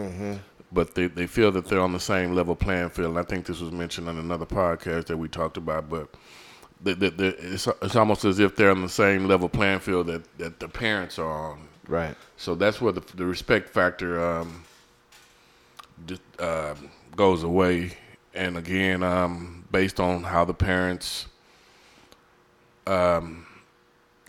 But 0.69 0.95
they, 0.95 1.07
they 1.07 1.27
feel 1.27 1.49
that 1.53 1.67
they're 1.67 1.79
on 1.79 1.93
the 1.93 1.99
same 1.99 2.35
level 2.35 2.53
playing 2.53 2.89
field. 2.89 3.11
And 3.11 3.19
I 3.19 3.23
think 3.23 3.45
this 3.45 3.61
was 3.61 3.71
mentioned 3.71 4.09
on 4.09 4.17
another 4.17 4.45
podcast 4.45 5.05
that 5.05 5.15
we 5.15 5.29
talked 5.29 5.55
about. 5.55 5.89
But 5.89 6.09
the, 6.83 6.93
the, 6.93 7.09
the, 7.09 7.53
it's, 7.53 7.67
it's 7.81 7.95
almost 7.95 8.25
as 8.25 8.39
if 8.39 8.57
they're 8.57 8.71
on 8.71 8.81
the 8.81 8.89
same 8.89 9.29
level 9.29 9.47
playing 9.47 9.79
field 9.79 10.07
that, 10.07 10.37
that 10.39 10.59
the 10.59 10.67
parents 10.67 11.17
are 11.19 11.51
on. 11.51 11.69
Right. 11.87 12.17
So 12.35 12.53
that's 12.53 12.81
where 12.81 12.91
the, 12.91 13.01
the 13.15 13.25
respect 13.25 13.69
factor 13.69 14.21
um, 14.21 14.65
just, 16.05 16.21
uh, 16.37 16.75
goes 17.15 17.43
away. 17.43 17.93
And 18.33 18.57
again, 18.57 19.03
um, 19.03 19.63
based 19.71 20.01
on 20.01 20.23
how 20.23 20.43
the 20.43 20.53
parents, 20.53 21.27
um, 22.87 23.45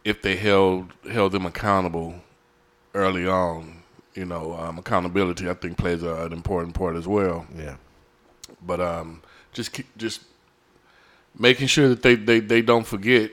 if 0.05 0.23
they 0.23 0.37
held 0.37 0.93
held 1.11 1.33
them 1.33 1.47
accountable 1.47 2.15
early 2.95 3.27
on, 3.27 3.83
you 4.15 4.25
know, 4.25 4.55
um, 4.55 4.79
accountability 4.79 5.49
I 5.49 5.55
think 5.55 5.77
plays 5.79 6.03
a, 6.03 6.15
an 6.27 6.33
important 6.33 6.75
part 6.75 6.97
as 6.97 7.07
well. 7.07 7.47
Yeah. 7.57 7.77
But 8.67 8.81
um, 8.81 9.23
just 9.53 9.73
keep, 9.73 9.87
just 9.97 10.23
making 11.39 11.69
sure 11.69 11.89
that 11.91 12.03
they, 12.03 12.17
they, 12.17 12.41
they 12.41 12.63
don't 12.63 12.87
forget 12.87 13.31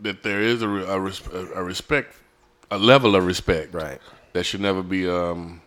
that 0.00 0.22
there 0.22 0.42
is 0.42 0.62
a, 0.62 0.68
a, 0.68 0.96
a 0.96 1.62
respect, 1.62 2.16
a 2.70 2.78
level 2.78 3.14
of 3.14 3.24
respect 3.24 3.72
Right. 3.72 4.00
that 4.32 4.44
should 4.44 4.60
never 4.60 4.82
be 4.82 5.08
um 5.08 5.60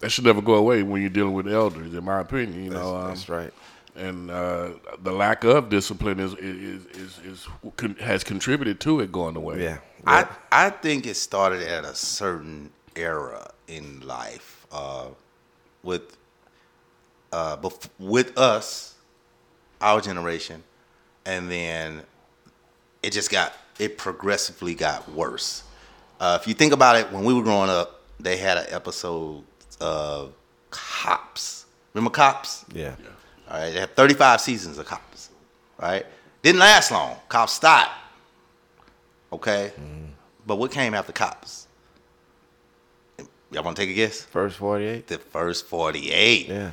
that 0.00 0.10
should 0.10 0.24
never 0.24 0.40
go 0.42 0.54
away 0.54 0.82
when 0.82 1.00
you're 1.00 1.10
dealing 1.10 1.32
with 1.34 1.48
elders 1.48 1.94
in 1.94 2.04
my 2.04 2.20
opinion 2.20 2.64
you 2.64 2.70
That's, 2.70 2.82
know 2.82 2.96
um, 2.96 3.08
that's 3.08 3.28
right. 3.28 3.52
And 3.98 4.30
uh, 4.30 4.70
the 5.02 5.12
lack 5.12 5.44
of 5.44 5.68
discipline 5.68 6.20
is 6.20 6.34
is 6.34 6.86
is, 6.86 7.18
is 7.24 7.48
con- 7.76 7.96
has 8.00 8.24
contributed 8.24 8.80
to 8.80 9.00
it 9.00 9.10
going 9.12 9.36
away 9.36 9.62
Yeah. 9.62 9.78
I 10.06 10.26
I 10.52 10.70
think 10.70 11.06
it 11.06 11.14
started 11.16 11.62
at 11.62 11.84
a 11.84 11.94
certain 11.94 12.70
era 12.96 13.50
in 13.66 14.00
life 14.06 14.66
uh, 14.72 15.06
with 15.82 16.16
uh, 17.32 17.56
bef- 17.56 17.90
with 17.98 18.38
us, 18.38 18.94
our 19.80 20.00
generation, 20.00 20.62
and 21.26 21.50
then 21.50 22.02
it 23.02 23.12
just 23.12 23.30
got 23.30 23.52
it 23.78 23.98
progressively 23.98 24.74
got 24.74 25.10
worse. 25.12 25.62
Uh, 26.20 26.38
if 26.40 26.48
you 26.48 26.54
think 26.54 26.72
about 26.72 26.96
it, 26.96 27.12
when 27.12 27.24
we 27.24 27.32
were 27.34 27.42
growing 27.42 27.70
up, 27.70 28.00
they 28.18 28.36
had 28.36 28.58
an 28.58 28.66
episode 28.70 29.44
of 29.80 30.32
Cops. 30.70 31.66
Remember 31.94 32.10
Cops? 32.10 32.64
yeah. 32.72 32.94
All 33.50 33.58
right, 33.58 33.70
they 33.72 33.80
have 33.80 33.92
35 33.92 34.40
seasons 34.40 34.78
of 34.78 34.86
Cops. 34.86 35.30
Right? 35.80 36.04
Didn't 36.42 36.58
last 36.60 36.90
long. 36.90 37.16
Cops 37.28 37.52
stopped. 37.54 37.92
Okay? 39.32 39.72
Mm-hmm. 39.74 40.04
But 40.46 40.56
what 40.56 40.70
came 40.70 40.94
after 40.94 41.12
Cops? 41.12 41.66
Y'all 43.50 43.64
want 43.64 43.76
to 43.76 43.82
take 43.82 43.90
a 43.90 43.94
guess? 43.94 44.22
First 44.22 44.56
48. 44.56 45.06
The 45.06 45.18
first 45.18 45.66
48. 45.66 46.48
Yeah. 46.48 46.70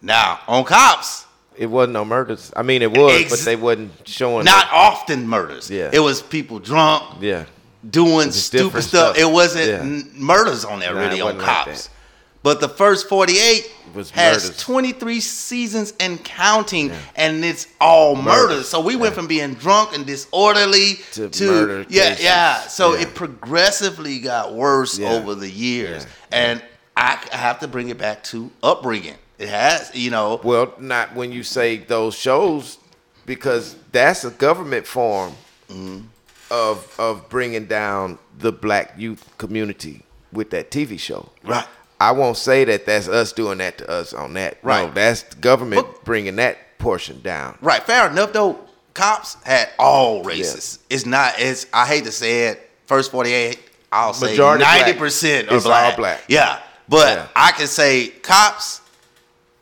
Now, 0.00 0.40
on 0.46 0.64
Cops, 0.64 1.26
It 1.56 1.66
wasn't 1.66 1.94
no 1.94 2.04
murders. 2.04 2.52
I 2.54 2.62
mean, 2.62 2.82
it 2.82 2.96
was, 2.96 3.20
Ex- 3.20 3.30
but 3.30 3.40
they 3.40 3.56
wasn't 3.56 3.90
showing. 4.06 4.44
not 4.44 4.68
often 4.70 5.26
murders. 5.28 5.68
Yeah. 5.68 5.90
It 5.92 5.98
was 5.98 6.22
people 6.22 6.60
drunk, 6.60 7.16
yeah. 7.20 7.46
doing 7.90 8.30
stupid 8.30 8.82
stuff. 8.84 9.16
stuff. 9.16 9.18
It 9.18 9.28
wasn't 9.28 9.66
Yeah. 9.66 10.02
murders 10.14 10.64
on 10.64 10.78
there 10.78 10.94
Nah, 10.94 11.00
really 11.00 11.20
on 11.20 11.36
like 11.36 11.44
Cops. 11.44 11.88
that. 11.88 11.94
But 12.42 12.60
the 12.60 12.68
first 12.68 13.08
48 13.08 13.70
Was 13.94 14.10
has 14.10 14.44
murders. 14.44 14.62
23 14.62 15.20
seasons 15.20 15.92
and 16.00 16.22
counting, 16.24 16.92
and 17.16 17.44
it's 17.44 17.66
all 17.80 18.14
murders. 18.16 18.68
So 18.68 18.80
we 18.80 18.96
went 18.96 19.14
from 19.14 19.26
being 19.26 19.54
drunk 19.54 19.94
and 19.94 20.06
disorderly 20.06 21.00
To 21.12 21.28
to, 21.28 21.44
murder 21.46 21.86
yeah, 21.88 22.10
cases. 22.10 22.24
yeah. 22.24 22.60
So 22.68 22.94
Yeah. 22.94 23.00
it 23.02 23.14
progressively 23.14 24.20
got 24.20 24.54
worse 24.54 24.98
Yeah. 24.98 25.10
over 25.12 25.34
the 25.34 25.50
years, 25.50 26.04
Yeah. 26.04 26.38
and 26.38 26.62
I, 26.96 27.18
I 27.32 27.36
have 27.36 27.60
to 27.60 27.68
bring 27.68 27.88
it 27.90 27.98
back 27.98 28.24
to 28.24 28.50
upbringing. 28.62 29.14
It 29.38 29.48
has, 29.48 29.90
you 29.94 30.10
know, 30.10 30.40
Well, 30.42 30.74
not 30.78 31.14
when 31.14 31.30
you 31.32 31.44
say 31.44 31.76
those 31.76 32.14
shows, 32.16 32.78
because 33.26 33.76
that's 33.92 34.24
a 34.24 34.30
government 34.30 34.86
form 34.86 35.34
Mm-hmm. 35.70 36.06
of 36.50 36.94
of 36.98 37.28
bringing 37.28 37.66
down 37.66 38.18
the 38.38 38.50
black 38.52 38.94
youth 38.96 39.22
community 39.38 40.02
with 40.32 40.50
that 40.50 40.70
TV 40.70 40.98
show. 40.98 41.28
Right. 41.44 41.66
I 42.00 42.12
won't 42.12 42.36
say 42.36 42.64
that 42.64 42.86
that's 42.86 43.08
us 43.08 43.32
doing 43.32 43.58
that 43.58 43.78
to 43.78 43.90
us 43.90 44.12
on 44.14 44.34
that. 44.34 44.58
Right. 44.62 44.86
No, 44.86 44.92
that's 44.92 45.22
the 45.22 45.36
government 45.36 45.84
But- 45.86 46.04
bringing 46.04 46.36
that 46.36 46.78
portion 46.78 47.20
down. 47.22 47.58
Right, 47.60 47.82
fair 47.82 48.08
enough 48.10 48.32
though. 48.32 48.58
Cops 48.94 49.36
had 49.44 49.68
all 49.78 50.22
races. 50.24 50.78
It's 50.90 51.06
not. 51.06 51.34
It's. 51.38 51.66
I 51.72 51.86
hate 51.86 52.04
to 52.04 52.12
say 52.12 52.48
it. 52.48 52.68
First 52.86 53.10
forty 53.12 53.32
eight. 53.32 53.60
I'll 53.92 54.12
say 54.14 54.30
Majority 54.30 54.62
black. 54.64 54.80
ninety 54.86 54.98
percent 54.98 55.48
are 55.52 55.60
black. 55.60 55.96
black. 55.96 56.22
Yeah, 56.28 56.60
but 56.88 57.16
Yeah. 57.16 57.26
I 57.36 57.52
can 57.52 57.66
say 57.68 58.08
cops. 58.08 58.80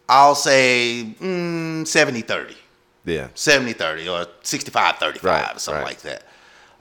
I'll 0.08 0.34
say 0.36 1.14
mm, 1.20 1.84
70 1.86 2.20
30. 2.22 2.56
Yeah. 3.06 3.28
70 3.34 3.72
30 3.72 4.08
or 4.08 4.26
65 4.42 4.96
35 4.98 5.24
Right, 5.24 5.56
or 5.56 5.58
something 5.58 5.78
right. 5.82 5.88
like 5.88 6.00
that. 6.02 6.22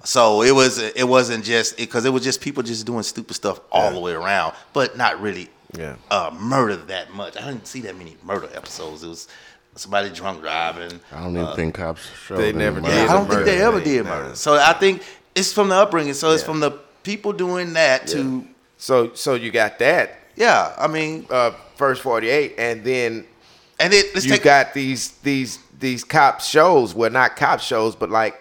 So 0.06 0.42
it 0.44 0.52
was 0.52 0.78
it 0.78 1.08
wasn't 1.08 1.44
just 1.44 1.78
because 1.78 2.06
it, 2.06 2.10
was 2.12 2.24
just 2.24 2.40
people 2.42 2.64
just 2.64 2.86
doing 2.86 3.04
stupid 3.04 3.34
stuff 3.36 3.60
all 3.72 3.86
Yeah. 3.90 3.94
the 3.96 4.00
way 4.00 4.12
around, 4.14 4.54
but 4.72 4.96
not 4.98 5.20
really 5.22 5.50
Yeah. 5.78 5.96
uh, 6.12 6.32
murder 6.40 6.76
that 6.78 7.14
much. 7.14 7.36
I 7.38 7.42
didn't 7.42 7.68
see 7.68 7.82
that 7.82 7.98
many 7.98 8.16
murder 8.24 8.48
episodes. 8.56 9.04
It 9.04 9.08
was 9.10 9.28
somebody 9.76 10.10
drunk 10.12 10.42
driving. 10.42 11.02
I 11.12 11.22
don't 11.24 11.36
even 11.36 11.56
think 11.56 11.76
cops 11.76 12.02
showed 12.28 12.38
they 12.38 12.54
never 12.54 12.80
did. 12.80 12.92
Yeah, 12.92 13.04
I 13.10 13.14
don't 13.14 13.30
think 13.30 13.46
they 13.46 13.62
ever 13.62 13.80
they- 13.80 13.84
did 13.96 14.06
nah. 14.06 14.12
murder. 14.12 14.36
So 14.36 14.56
I 14.56 14.74
think 14.74 15.02
it's 15.34 15.52
from 15.52 15.70
the 15.70 15.76
upbringing. 15.76 16.14
So 16.14 16.32
it's 16.32 16.44
Yeah. 16.44 16.48
from 16.48 16.60
the 16.62 16.72
people 17.04 17.34
doing 17.34 17.74
that 17.74 18.08
to 18.08 18.46
So 18.78 19.12
so 19.16 19.34
you 19.36 19.52
got 19.52 19.80
that 19.80 20.20
yeah. 20.36 20.74
I 20.78 20.88
mean, 20.88 21.26
uh, 21.30 21.52
first 21.78 22.02
forty 22.02 22.30
eight, 22.30 22.56
and 22.58 22.84
then 22.84 23.26
and 23.80 23.94
it, 23.94 24.14
let's 24.14 24.26
you 24.26 24.34
take 24.34 24.44
got 24.44 24.74
these 24.74 25.12
these 25.24 25.60
these 25.80 26.04
cop 26.04 26.42
shows. 26.42 26.94
Well, 26.94 27.10
not 27.10 27.36
cop 27.38 27.60
shows, 27.60 27.96
but 27.96 28.10
like 28.10 28.36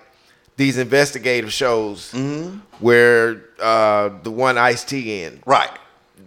these 0.56 0.78
investigative 0.78 1.52
shows 1.52 2.12
Mm-hmm. 2.12 2.58
where 2.80 3.42
uh, 3.60 4.10
the 4.22 4.30
one 4.30 4.58
Ice 4.58 4.84
T 4.84 5.22
in 5.22 5.42
right. 5.46 5.70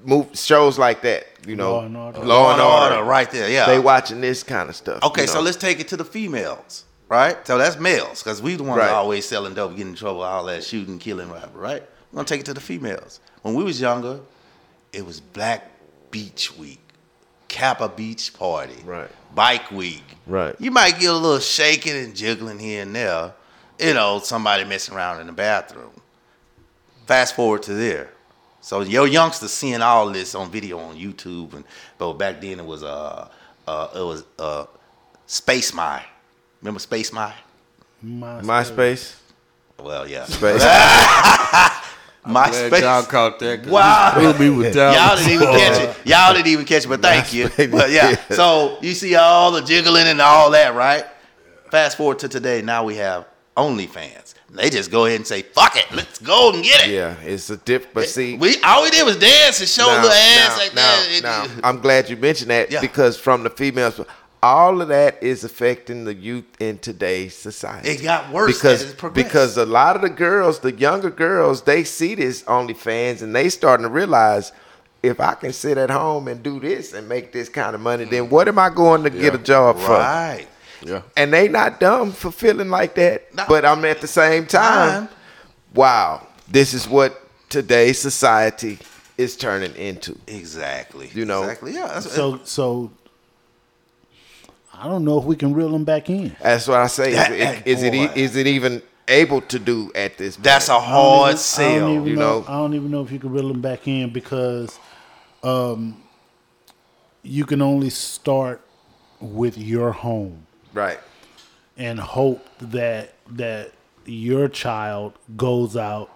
move 0.04 0.28
shows 0.38 0.78
like 0.78 1.02
that. 1.02 1.26
You 1.46 1.56
know, 1.56 1.74
Law 1.80 1.86
and 1.86 1.98
Order. 1.98 2.20
Law 2.26 2.52
and 2.54 2.62
Order. 2.94 3.04
right 3.10 3.30
there. 3.32 3.50
Yeah. 3.50 3.68
They 3.68 3.80
watching 3.80 4.20
this 4.20 4.44
kind 4.44 4.68
of 4.70 4.76
stuff. 4.76 5.02
Okay, 5.04 5.22
you 5.22 5.28
so 5.28 5.40
let's 5.42 5.56
take 5.56 5.80
it 5.80 5.88
to 5.90 5.98
the 5.98 6.04
females, 6.04 6.84
right? 7.08 7.38
So 7.48 7.58
that's 7.58 7.80
males, 7.80 8.22
because 8.22 8.42
we 8.42 8.56
the 8.58 8.64
ones 8.64 8.80
Right. 8.80 8.90
always 8.90 9.26
selling 9.26 9.54
dope, 9.54 9.72
getting 9.78 9.92
in 9.92 9.96
trouble, 9.96 10.24
all 10.24 10.44
that 10.46 10.64
shooting, 10.66 11.00
killing, 11.00 11.30
whatever, 11.30 11.58
right? 11.58 11.82
We're 12.12 12.18
gonna 12.18 12.26
take 12.28 12.42
it 12.42 12.46
to 12.48 12.54
the 12.54 12.60
females. 12.60 13.22
When 13.44 13.54
we 13.54 13.64
was 13.64 13.80
younger, 13.80 14.20
it 14.92 15.06
was 15.06 15.22
Black 15.22 15.72
Beach 16.12 16.54
Week, 16.58 16.82
Kappa 17.48 17.88
Beach 17.88 18.34
Party, 18.34 18.76
Right. 18.84 19.10
Bike 19.34 19.72
Week, 19.72 20.04
Right. 20.26 20.54
You 20.60 20.72
might 20.72 21.00
get 21.00 21.12
a 21.12 21.14
little 21.14 21.40
shaking 21.40 21.96
and 21.96 22.14
jiggling 22.14 22.60
here 22.60 22.82
and 22.82 22.94
there, 22.94 23.32
you 23.80 23.94
know, 23.94 24.20
somebody 24.20 24.64
messing 24.64 24.96
around 24.96 25.22
in 25.22 25.28
the 25.28 25.34
bathroom. 25.34 25.92
Fast 27.06 27.36
forward 27.36 27.64
to 27.64 27.74
there. 27.74 28.10
So 28.62 28.82
your 28.82 29.08
youngsters 29.08 29.52
seeing 29.54 29.82
all 29.82 30.10
this 30.12 30.36
on 30.36 30.50
video 30.52 30.80
on 30.80 30.98
YouTube, 30.98 31.54
and 31.54 31.64
but 31.98 32.14
back 32.14 32.42
then 32.42 32.60
it 32.60 32.66
was 32.66 32.84
uh, 32.84 33.28
uh 33.68 33.88
it 33.96 34.02
was 34.02 34.24
uh 34.38 34.66
Space 35.26 35.74
My. 35.74 36.04
Remember 36.62 36.80
Space 36.80 37.14
My? 37.14 37.34
My 38.02 38.42
MySpace. 38.42 39.16
Well, 39.80 40.08
yeah. 40.08 40.26
Space. 40.26 40.64
My 42.26 42.50
Glad 42.50 42.82
y'all 42.84 43.04
caught 43.04 43.40
that. 43.40 43.64
'cause 43.64 43.72
Wow. 43.72 44.12
he 44.16 44.20
screwed 44.20 44.40
me 44.42 44.50
with 44.50 44.74
that 44.74 44.94
Y'all 44.94 45.16
didn't 45.16 45.32
even 45.32 45.48
catch 45.48 45.82
it. 45.82 45.98
Y'all 46.08 46.34
didn't 46.34 46.48
even 46.48 46.66
catch 46.66 46.84
it, 46.84 46.88
but 46.90 47.02
thank 47.02 47.34
you. 47.34 47.48
But 47.70 47.90
yeah, 47.90 48.18
so 48.32 48.78
you 48.82 48.94
see 48.96 49.16
all 49.16 49.52
the 49.52 49.62
jiggling 49.62 50.08
and 50.08 50.20
all 50.20 50.52
that, 50.52 50.76
right? 50.76 51.06
Fast 51.72 51.96
forward 51.96 52.20
to 52.20 52.28
today, 52.28 52.62
now 52.62 52.84
we 52.84 52.98
have 52.98 53.26
OnlyFans. 53.58 54.36
They 54.52 54.70
just 54.70 54.92
go 54.92 55.06
ahead 55.06 55.18
and 55.18 55.28
say, 55.28 55.42
"Fuck 55.42 55.76
it, 55.76 55.86
let's 55.92 56.20
go 56.20 56.54
and 56.54 56.64
get 56.64 56.88
it." 56.88 56.94
yeah, 56.94 57.16
it's 57.22 57.50
a 57.50 57.58
dip. 57.58 57.94
But 57.94 58.08
see, 58.08 58.38
we 58.38 58.62
all 58.62 58.84
we 58.84 58.92
did 58.92 59.06
was 59.06 59.18
dance 59.18 59.60
and 59.60 59.68
show 59.68 59.90
a 59.90 59.94
now, 59.94 60.02
little 60.04 60.12
ass 60.12 60.50
now, 60.50 60.64
like 60.64 60.76
now, 60.76 60.82
that. 60.82 61.52
Now, 61.62 61.62
I'm 61.70 61.82
glad 61.82 62.10
you 62.10 62.16
mentioned 62.16 62.52
that 62.52 62.72
Yeah. 62.72 62.80
because 62.80 63.20
from 63.20 63.44
the 63.44 63.50
females, 63.50 64.00
all 64.42 64.82
of 64.82 64.88
that 64.90 65.22
is 65.22 65.44
affecting 65.44 66.06
the 66.06 66.14
youth 66.14 66.46
in 66.60 66.78
today's 66.78 67.36
society. 67.36 67.90
It 67.90 68.04
got 68.04 68.32
worse 68.32 68.56
because 68.56 68.84
as 68.84 68.92
it 68.92 68.98
progressed. 68.98 69.28
because 69.28 69.58
a 69.58 69.66
lot 69.66 69.96
of 69.96 70.02
the 70.02 70.10
girls, 70.10 70.60
the 70.60 70.72
younger 70.72 71.10
girls, 71.10 71.64
they 71.64 71.84
see 71.84 72.16
this 72.16 72.44
OnlyFans 72.44 73.22
and 73.22 73.36
they 73.36 73.50
starting 73.50 73.84
to 73.86 73.90
realize. 73.90 74.52
If 75.04 75.20
I 75.20 75.36
can 75.36 75.54
sit 75.54 75.78
at 75.78 75.92
home 75.92 76.28
and 76.28 76.42
do 76.42 76.60
this 76.60 76.92
and 76.94 77.08
make 77.08 77.32
this 77.32 77.50
kind 77.50 77.76
of 77.76 77.82
money, 77.82 78.04
then 78.06 78.26
mm. 78.26 78.30
what 78.32 78.48
am 78.48 78.58
I 78.58 78.72
going 78.72 79.04
to 79.04 79.12
get 79.12 79.36
a 79.36 79.38
job 79.38 79.78
for? 79.78 79.92
right. 79.92 80.48
Yeah. 80.84 81.02
And 81.16 81.34
they 81.34 81.48
not 81.48 81.80
dumb 81.80 82.12
for 82.12 82.32
feeling 82.32 82.70
like 82.70 82.96
that. 82.96 83.34
No. 83.34 83.46
But 83.48 83.66
I'm 83.66 83.84
at 83.86 84.02
the 84.02 84.08
same 84.08 84.46
time, 84.46 85.08
Time. 85.08 85.16
wow, 85.74 86.28
this 86.48 86.74
is 86.74 86.88
what 86.88 87.22
today's 87.50 87.98
society 88.00 88.78
is 89.18 89.36
turning 89.36 89.74
into. 89.76 90.16
Exactly. 90.28 91.10
You 91.14 91.26
know. 91.26 91.44
Exactly. 91.44 91.74
Yeah. 91.74 91.88
That's, 91.88 92.12
So 92.12 92.40
so 92.44 92.92
I 94.74 94.88
don't 94.88 95.04
know 95.04 95.18
if 95.18 95.26
we 95.26 95.36
can 95.36 95.54
reel 95.54 95.72
them 95.72 95.84
back 95.86 96.10
in. 96.10 96.36
That's 96.42 96.68
what 96.68 96.80
I 96.80 96.88
say. 96.88 97.14
That- 97.14 97.32
is, 97.32 97.42
it, 97.42 97.68
is 97.68 97.84
it 97.84 97.94
boy. 97.94 98.12
is 98.16 98.36
it 98.36 98.48
even 98.48 98.82
able 99.08 99.42
to 99.42 99.58
do 99.58 99.92
at 99.96 100.18
this? 100.18 100.36
that's 100.36 100.68
a 100.70 100.74
point? 100.74 100.84
I 100.84 100.86
don't 100.86 100.92
hard 100.92 101.30
even- 101.30 101.36
I 101.36 101.40
sell. 101.40 101.80
don't 101.80 101.96
even 101.96 102.08
you 102.08 102.16
know, 102.16 102.40
know. 102.42 102.46
I 102.48 102.52
don't 102.58 102.74
even 102.76 102.92
know 102.92 103.02
if 103.02 103.12
you 103.12 103.20
can 103.20 103.32
reel 103.32 103.48
them 103.48 103.62
back 103.62 103.88
in 103.88 104.12
because 104.12 104.78
um, 105.44 106.02
you 107.24 107.46
can 107.46 107.62
only 107.62 107.90
start 107.90 108.62
with 109.20 109.58
your 109.58 109.92
home 109.92 110.46
right. 110.78 111.00
and 111.78 112.00
hope 112.00 112.46
that 112.60 113.14
that 113.32 113.72
your 114.06 114.48
child 114.48 115.14
goes 115.36 115.76
out 115.76 116.10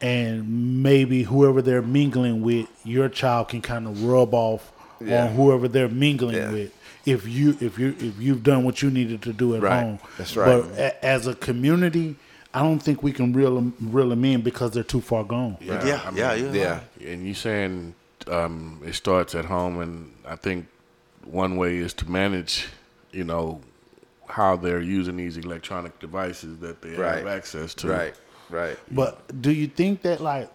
and 0.00 0.82
maybe 0.82 1.22
whoever 1.22 1.62
they're 1.62 1.80
mingling 1.82 2.42
with, 2.42 2.68
your 2.84 3.08
child 3.08 3.48
can 3.48 3.62
kind 3.62 3.86
of 3.86 4.04
rub 4.04 4.34
off 4.34 4.70
Yeah. 5.00 5.24
on 5.24 5.34
whoever 5.34 5.68
they're 5.68 5.88
mingling 5.88 6.36
Yeah. 6.36 6.50
with. 6.52 6.72
If 7.06 7.26
you 7.26 7.56
if 7.60 7.78
you 7.78 7.94
if 7.98 8.20
you've 8.20 8.42
done 8.42 8.64
what 8.64 8.82
you 8.82 8.90
needed 8.90 9.22
to 9.22 9.32
do 9.32 9.54
at 9.56 9.62
Right. 9.62 9.80
home, 9.82 9.98
That's 10.18 10.36
right. 10.36 10.62
But 10.62 10.78
a, 10.78 11.04
as 11.04 11.26
a 11.26 11.34
community, 11.34 12.16
I 12.52 12.60
don't 12.62 12.80
think 12.80 13.02
we 13.02 13.12
can 13.12 13.32
reel 13.32 13.54
them 13.54 13.74
reel 13.80 14.08
them 14.10 14.24
in 14.24 14.40
because 14.42 14.72
they're 14.72 14.82
too 14.82 15.00
far 15.00 15.24
gone. 15.24 15.56
yeah, 15.60 16.00
I 16.04 16.10
mean, 16.10 16.18
yeah, 16.18 16.34
yeah, 16.34 16.52
Yeah. 17.00 17.10
And 17.12 17.26
you 17.26 17.34
saying 17.34 17.94
um, 18.28 18.80
it 18.84 18.94
starts 18.94 19.34
at 19.34 19.44
home, 19.46 19.78
and 19.80 20.12
I 20.26 20.36
think 20.36 20.66
one 21.24 21.56
way 21.56 21.76
is 21.76 21.92
to 21.94 22.10
manage, 22.10 22.66
you 23.12 23.22
know, 23.24 23.60
how 24.28 24.56
they're 24.56 24.80
using 24.80 25.16
these 25.16 25.36
electronic 25.36 25.98
devices 25.98 26.58
that 26.60 26.82
they 26.82 26.90
Right. 26.90 27.18
have 27.18 27.26
access 27.26 27.74
to. 27.74 27.88
Right. 27.88 28.14
Right. 28.48 28.78
But 28.90 29.40
do 29.42 29.50
you 29.52 29.66
think 29.66 30.02
that 30.02 30.20
like 30.20 30.50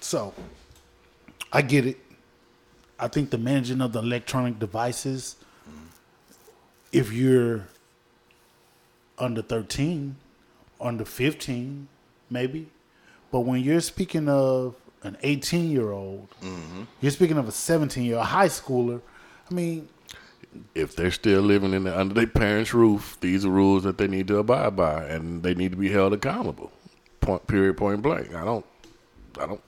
so 0.00 0.34
I 1.52 1.62
get 1.62 1.86
it. 1.86 1.98
I 2.98 3.08
think 3.08 3.30
the 3.30 3.38
managing 3.38 3.80
of 3.80 3.92
the 3.92 4.00
electronic 4.00 4.58
devices 4.58 5.36
if 6.94 7.12
you're 7.12 7.66
under 9.18 9.42
13, 9.42 10.16
under 10.80 11.04
15 11.04 11.88
maybe, 12.30 12.68
but 13.32 13.40
when 13.40 13.62
you're 13.62 13.80
speaking 13.80 14.28
of 14.28 14.76
an 15.02 15.16
18 15.22 15.70
year 15.70 15.90
old, 15.90 16.28
mm-hmm. 16.40 16.84
you're 17.00 17.10
speaking 17.10 17.36
of 17.36 17.48
a 17.48 17.52
17 17.52 18.04
year 18.04 18.16
old 18.16 18.26
high 18.26 18.46
schooler. 18.46 19.00
I 19.50 19.54
mean, 19.54 19.88
If 20.74 20.96
they're 20.96 21.10
still 21.10 21.42
living 21.42 21.72
in 21.72 21.84
the, 21.84 21.98
under 21.98 22.14
their 22.14 22.26
parents' 22.26 22.74
roof, 22.74 23.16
these 23.20 23.44
are 23.44 23.50
rules 23.50 23.82
that 23.84 23.98
they 23.98 24.06
need 24.08 24.26
to 24.28 24.38
abide 24.38 24.76
by, 24.76 25.04
and 25.04 25.42
they 25.42 25.54
need 25.54 25.70
to 25.72 25.76
be 25.76 25.88
held 25.90 26.12
accountable. 26.12 26.70
Point. 27.20 27.46
Period. 27.46 27.76
Point 27.76 28.02
blank. 28.02 28.34
I 28.34 28.44
don't. 28.44 28.66
I 29.40 29.46
don't. 29.46 29.60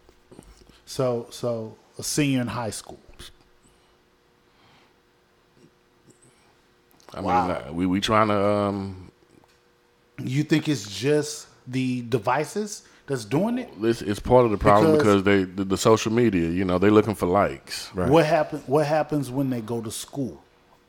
so 0.85 1.27
so 1.31 1.77
a 1.99 2.03
senior 2.03 2.41
in 2.41 2.47
high 2.49 2.71
school. 2.71 2.99
I 7.15 7.21
Wow. 7.21 7.49
mean, 7.49 7.75
we 7.77 7.87
we 7.87 8.01
trying 8.01 8.29
to. 8.29 8.39
Um, 8.47 9.11
You 10.19 10.43
think 10.45 10.69
it's 10.69 10.89
just 10.89 11.47
the 11.67 12.03
devices 12.03 12.83
that's 13.07 13.25
doing 13.25 13.59
it? 13.59 13.81
this 13.81 14.03
it's 14.03 14.19
part 14.21 14.45
of 14.45 14.51
the 14.51 14.57
problem 14.59 14.93
Because- 14.97 15.23
because, 15.23 15.23
they 15.25 15.45
the, 15.45 15.65
the 15.65 15.77
social 15.79 16.13
media. 16.13 16.49
You 16.49 16.65
know, 16.65 16.79
they're 16.79 16.91
looking 16.91 17.15
for 17.15 17.27
likes. 17.27 17.91
Right. 17.95 18.09
What 18.11 18.27
happen? 18.27 18.63
What 18.67 18.87
happens 18.87 19.31
when 19.31 19.51
they 19.51 19.61
go 19.61 19.81
to 19.81 19.91
school? 19.91 20.43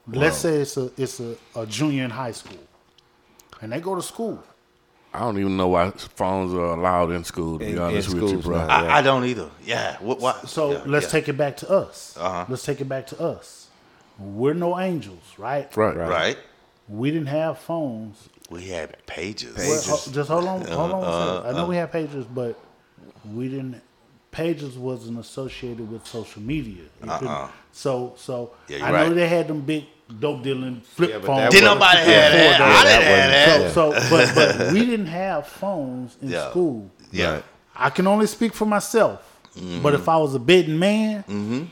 Let's 0.08 0.38
say 0.38 0.58
it's 0.58 0.78
a 0.78 0.92
it's 0.98 1.20
a, 1.20 1.36
a 1.56 1.66
junior 1.66 2.04
in 2.06 2.10
high 2.12 2.32
school, 2.32 2.60
and 3.62 3.72
they 3.72 3.80
go 3.82 3.96
to 3.96 4.02
school. 4.02 4.44
I 5.14 5.20
don't 5.20 5.40
even 5.40 5.58
know 5.58 5.70
why 5.70 5.90
phones 5.92 6.54
are 6.54 6.78
allowed 6.78 7.12
in 7.12 7.24
school. 7.24 7.58
To 7.60 7.66
be 7.66 7.72
in 7.72 7.80
honest 7.80 8.14
with 8.14 8.32
you, 8.32 8.38
bro. 8.38 8.66
now. 8.68 8.86
I, 8.86 8.98
I 8.98 9.02
don't 9.02 9.26
either. 9.26 9.50
Yeah. 9.66 9.98
What? 10.00 10.20
what? 10.20 10.48
So 10.48 10.72
yeah, 10.74 10.84
let's 10.86 11.06
yeah. 11.06 11.12
take 11.12 11.30
it 11.30 11.34
back 11.38 11.58
to 11.58 11.70
us. 11.70 12.16
Uh-huh. 12.20 12.46
Let's 12.48 12.64
take 12.64 12.82
it 12.82 12.90
back 12.90 13.08
to 13.08 13.20
us. 13.20 13.68
We're 14.20 14.54
no 14.54 14.80
angels, 14.80 15.24
right? 15.38 15.76
Right. 15.76 15.96
Right. 15.96 16.38
We 16.88 17.12
didn't 17.12 17.28
have 17.28 17.60
phones. 17.60 18.30
We 18.50 18.68
had 18.68 19.06
pages. 19.06 19.58
Well, 19.58 20.00
just 20.12 20.30
hold 20.30 20.46
on, 20.46 20.62
hold 20.68 20.92
on. 20.92 21.04
a 21.04 21.08
Uh-huh. 21.08 21.50
I 21.50 21.52
know 21.54 21.66
we 21.66 21.76
had 21.76 21.92
pages, 21.92 22.26
but 22.26 22.58
we 23.34 23.50
didn't. 23.50 23.82
Pages 24.32 24.78
wasn't 24.78 25.20
associated 25.20 25.90
with 25.92 26.06
social 26.06 26.42
media. 26.42 26.84
You 27.04 27.10
couldn't- 27.10 27.50
So, 27.72 28.14
so 28.18 28.36
Uh-uh. 28.36 28.56
Yeah, 28.68 28.78
you're 28.78 28.86
I 28.98 29.08
know 29.08 29.14
they 29.14 29.28
had 29.28 29.48
them 29.48 29.62
big 29.62 29.86
dope 30.20 30.44
dealing 30.44 30.82
flip 30.82 31.10
Yeah, 31.10 31.18
but 31.20 31.26
phones. 31.28 31.54
Didn't 31.54 31.66
nobody 31.66 31.98
have 32.00 32.08
that. 32.08 32.62
I 32.62 32.84
didn't 32.84 33.04
have 33.04 33.62
that. 33.62 33.74
So, 33.74 33.94
so 33.94 34.10
but, 34.10 34.36
but 34.36 34.74
we 34.74 34.86
didn't 34.86 35.08
have 35.08 35.48
phones 35.48 36.18
in 36.22 36.30
Yeah. 36.30 36.50
school. 36.50 36.90
Yeah. 37.12 37.32
Right. 37.34 37.44
I 37.76 37.90
can 37.90 38.08
only 38.08 38.28
speak 38.28 38.54
for 38.54 38.66
myself. 38.66 39.24
But 39.82 39.94
if 39.96 40.08
I 40.08 40.18
was 40.18 40.36
a 40.36 40.40
betting 40.40 40.78
man, 40.78 41.70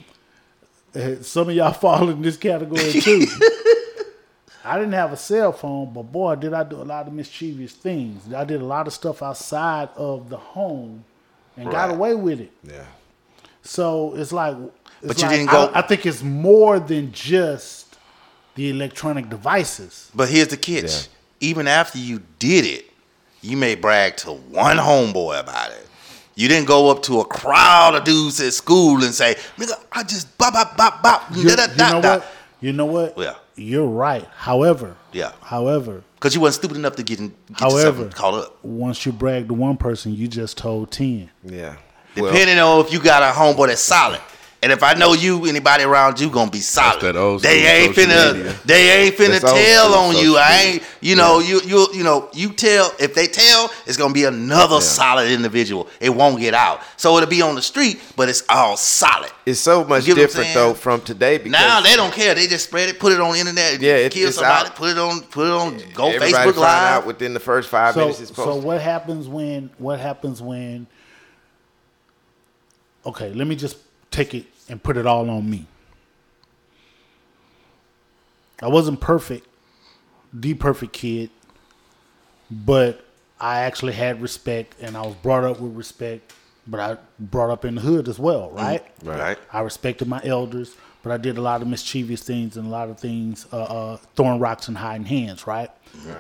eh, 0.96 1.16
some 1.22 1.50
of 1.50 1.56
y'all 1.56 1.72
fall 1.86 2.10
in 2.10 2.22
this 2.22 2.38
category 2.38 2.92
too. 2.94 3.26
I 4.68 4.80
didn't 4.80 4.94
have 4.94 5.14
a 5.14 5.18
cell 5.18 5.52
phone, 5.52 5.94
but 5.94 6.04
boy, 6.12 6.34
did 6.36 6.52
I 6.54 6.64
do 6.64 6.78
a 6.78 6.84
lot 6.84 7.06
of 7.06 7.14
mischievous 7.14 7.74
things. 7.74 8.34
I 8.34 8.44
did 8.46 8.62
a 8.62 8.66
lot 8.66 8.88
of 8.88 8.94
stuff 8.94 9.22
outside 9.22 9.90
of 9.96 10.30
the 10.30 10.38
home 10.38 11.04
and 11.56 11.70
got 11.70 11.92
away 11.92 12.16
with 12.16 12.40
it. 12.42 12.52
Yeah. 12.64 12.84
So 13.62 14.16
it's 14.16 14.32
like, 14.34 14.58
it's 15.04 15.08
But 15.08 15.18
you 15.18 15.24
like- 15.28 15.38
didn't 15.38 15.52
go- 15.52 15.72
I, 15.74 15.80
I 15.80 15.82
think 15.84 16.06
it's 16.08 16.24
more 16.24 16.80
than 16.80 17.12
just 17.12 17.85
the 18.56 18.70
electronic 18.70 19.30
devices. 19.30 20.12
But 20.16 20.30
here's 20.30 20.48
the 20.50 20.58
catch. 20.58 21.08
Even 21.40 21.68
after 21.68 21.98
you 22.00 22.22
did 22.40 22.66
it, 22.66 22.86
you 23.42 23.58
may 23.58 23.76
brag 23.76 24.18
to 24.18 24.32
one 24.32 24.78
homeboy 24.78 25.40
about 25.40 25.72
it. 25.72 25.88
You 26.36 26.48
didn't 26.48 26.68
go 26.68 26.90
up 26.90 27.04
to 27.04 27.22
a 27.22 27.26
crowd 27.26 27.96
of 27.96 28.04
dudes 28.04 28.42
at 28.42 28.54
school 28.54 29.04
and 29.04 29.14
say, 29.14 29.36
nigga, 29.58 29.74
I 29.92 30.04
just 30.04 30.38
bop, 30.38 30.54
bop, 30.54 30.76
bop, 30.76 31.02
bop, 31.04 31.24
You, 31.34 31.48
da, 31.56 31.68
da, 31.68 31.72
you 31.88 31.94
know 31.94 32.02
da. 32.02 32.14
what? 32.18 32.28
You 32.62 32.74
know 32.74 32.86
what? 32.86 33.18
Yeah. 33.18 33.36
You're 33.56 33.86
right. 33.88 34.26
However, 34.36 34.96
Yeah. 35.14 35.32
However, 35.42 36.04
Because 36.16 36.36
you 36.36 36.42
wasn't 36.42 36.64
stupid 36.64 36.78
enough 36.78 36.96
to 36.98 37.04
get, 37.04 37.20
in, 37.20 37.30
get 37.50 37.60
However- 37.60 38.04
yourself 38.04 38.16
caught 38.16 38.34
up. 38.34 38.64
once 38.66 39.06
you 39.06 39.12
brag 39.14 39.48
to 39.48 39.54
one 39.54 39.78
person, 39.78 40.14
you 40.16 40.28
just 40.28 40.58
told 40.58 40.92
ten. 40.92 41.30
Yeah. 41.44 41.76
Well, 42.18 42.32
Depending 42.32 42.60
on 42.60 42.84
if 42.86 42.92
you 42.92 43.00
got 43.00 43.22
a 43.24 43.38
homeboy 43.38 43.68
that's 43.68 43.82
solid. 43.82 44.20
And 44.66 44.72
if 44.72 44.82
I 44.82 44.96
know 44.96 45.14
you, 45.14 45.46
anybody 45.46 45.84
around 45.84 46.20
you 46.20 46.28
gonna 46.28 46.50
be 46.50 46.60
solid. 46.60 47.00
that 47.04 47.16
old 47.16 47.44
they 47.44 47.68
ain't 47.68 47.94
social 47.94 48.12
finna, 48.12 48.34
media. 48.36 48.56
they 48.66 49.04
ain't 49.06 49.16
finna 49.16 49.40
That's 49.40 49.44
tell 49.44 49.94
on 49.94 50.16
you. 50.16 50.22
social 50.34 50.38
I 50.40 50.62
ain't, 50.64 50.84
you 51.02 51.16
know, 51.16 51.38
you 51.38 51.62
you 51.62 51.88
you 51.94 52.04
know, 52.04 52.30
you 52.34 52.52
tell. 52.52 52.92
If 53.00 53.14
they 53.14 53.28
tell, 53.28 53.72
it's 53.86 53.96
gonna 53.96 54.12
be 54.12 54.24
another 54.24 54.82
solid 54.82 55.30
individual. 55.30 55.88
It 56.00 56.10
won't 56.10 56.40
get 56.40 56.56
out. 56.56 56.82
So 56.98 57.16
it'll 57.18 57.30
be 57.30 57.44
on 57.44 57.54
the 57.54 57.62
street, 57.62 58.02
but 58.16 58.28
it's 58.28 58.44
all 58.50 58.76
solid. 58.76 59.30
it's 59.46 59.60
so 59.60 59.84
much 59.84 60.08
You 60.08 60.16
get 60.16 60.22
what 60.22 60.38
I'm 60.38 60.42
different 60.44 60.54
though 60.56 60.74
from 60.74 61.02
today 61.02 61.38
because 61.38 61.52
Now 61.52 61.82
they 61.82 61.96
don't 61.96 62.12
care. 62.12 62.34
They 62.34 62.48
just 62.48 62.66
spread 62.66 62.90
it, 62.90 63.00
put 63.00 63.14
it 63.14 63.20
on 63.22 63.34
the 63.34 63.40
internet. 63.40 63.80
Yeah, 63.80 63.98
it- 63.98 64.14
kill 64.14 64.30
it's 64.30 64.38
somebody, 64.38 64.70
out. 64.70 64.76
put 64.76 64.90
it 64.90 64.98
on, 64.98 65.22
put 65.22 65.46
it 65.46 65.52
on, 65.54 65.78
go 65.94 66.08
everybody 66.08 66.34
Facebook 66.34 66.54
find 66.56 66.58
Live. 66.58 66.94
out 67.02 67.06
within 67.06 67.36
the 67.36 67.40
first 67.40 67.70
five 67.70 67.94
So, 67.94 68.00
minutes 68.00 68.20
it's 68.22 68.36
so 68.36 68.56
what 68.56 68.82
happens 68.82 69.28
when? 69.28 69.70
What 69.78 70.00
happens 70.00 70.42
when? 70.42 70.88
Okay, 73.06 73.32
let 73.32 73.46
me 73.46 73.56
just 73.56 73.78
take 74.10 74.34
it 74.34 74.46
and 74.70 74.82
put 74.82 74.98
it 74.98 75.06
all 75.06 75.30
on 75.30 75.50
me. 75.50 75.68
I 78.62 78.68
wasn't 78.68 79.02
perfect, 79.02 79.48
the 80.34 80.54
perfect 80.54 80.94
kid, 80.94 81.30
but 82.50 83.06
I 83.40 83.62
actually 83.62 83.94
had 83.94 84.22
respect, 84.22 84.76
and 84.82 84.96
I 84.96 85.02
was 85.02 85.16
brought 85.16 85.44
up 85.44 85.60
with 85.60 85.76
respect. 85.76 86.34
But 86.68 86.80
I 86.80 86.98
brought 87.20 87.52
up 87.52 87.64
in 87.64 87.76
the 87.76 87.82
hood 87.82 88.08
as 88.08 88.18
well, 88.18 88.50
right? 88.50 88.84
right. 89.04 89.38
I 89.54 89.62
respected 89.62 90.08
my 90.08 90.20
elders, 90.24 90.76
but 91.04 91.12
I 91.12 91.18
did 91.18 91.38
a 91.38 91.42
lot 91.42 91.62
of 91.62 91.68
mischievous 91.68 92.24
things 92.24 92.58
and 92.58 92.66
a 92.66 92.70
lot 92.72 92.90
of 92.90 93.00
things, 93.00 93.46
uh, 93.54 93.62
uh, 93.62 93.98
throwing 94.16 94.40
rocks 94.40 94.68
and 94.68 94.76
hiding 94.76 95.06
hands, 95.06 95.46
right? 95.46 95.70
right. 96.08 96.18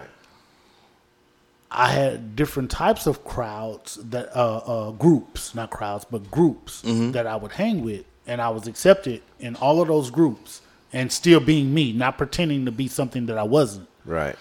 I 1.71 1.87
had 1.89 2.35
different 2.35 2.69
types 2.69 3.07
of 3.07 3.25
crowds 3.25 3.95
that 3.95 4.35
uh, 4.37 4.57
uh, 4.57 4.91
groups, 4.91 5.55
not 5.55 5.71
crowds, 5.71 6.05
but 6.05 6.29
groups 6.29 6.83
that 7.13 7.25
I 7.25 7.35
would 7.35 7.53
hang 7.53 7.83
with, 7.83 8.05
and 8.27 8.41
I 8.41 8.49
was 8.49 8.67
accepted 8.67 9.21
in 9.39 9.55
all 9.55 9.81
of 9.81 9.87
those 9.87 10.09
groups, 10.09 10.61
and 10.93 11.11
still 11.11 11.39
being 11.39 11.73
me, 11.73 11.91
not 11.93 12.17
pretending 12.17 12.65
to 12.65 12.71
be 12.71 12.87
something 12.87 13.25
that 13.27 13.37
I 13.37 13.43
wasn't. 13.43 13.87
Right. 14.05 14.35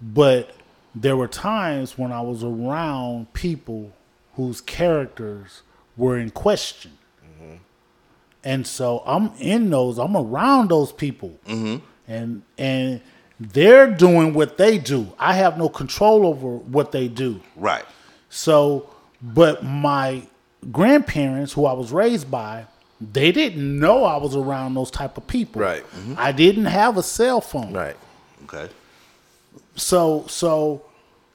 But 0.00 0.54
there 0.94 1.16
were 1.16 1.28
times 1.28 1.96
when 1.96 2.12
I 2.12 2.20
was 2.20 2.42
around 2.42 3.32
people 3.32 3.92
whose 4.34 4.60
characters 4.60 5.62
were 5.96 6.18
in 6.18 6.30
question. 6.30 6.92
Mm-hmm. 7.24 7.56
And 8.44 8.66
so 8.66 9.02
I'm 9.06 9.32
in 9.38 9.70
those, 9.70 9.98
I'm 9.98 10.16
around 10.16 10.70
those 10.70 10.92
people. 10.92 11.38
Mm-hmm. 11.46 11.84
And 12.08 12.42
and 12.58 13.00
they're 13.38 13.90
doing 13.90 14.34
what 14.34 14.58
they 14.58 14.78
do. 14.78 15.12
I 15.18 15.34
have 15.34 15.56
no 15.56 15.68
control 15.68 16.26
over 16.26 16.56
what 16.56 16.92
they 16.92 17.08
do. 17.08 17.40
Right. 17.56 17.84
So, 18.28 18.90
but 19.22 19.64
my 19.64 20.24
grandparents, 20.70 21.52
who 21.52 21.66
I 21.66 21.72
was 21.72 21.92
raised 21.92 22.30
by, 22.30 22.66
they 23.00 23.32
didn't 23.32 23.78
know 23.80 24.04
I 24.04 24.16
was 24.18 24.36
around 24.36 24.74
those 24.74 24.90
type 24.90 25.16
of 25.16 25.26
people. 25.26 25.62
Right. 25.62 25.84
I 26.16 26.32
didn't 26.32 26.66
have 26.66 26.96
a 26.96 27.02
cell 27.02 27.40
phone. 27.40 27.72
Right. 27.72 27.96
Okay. 28.44 28.68
So 29.76 30.26
so 30.28 30.84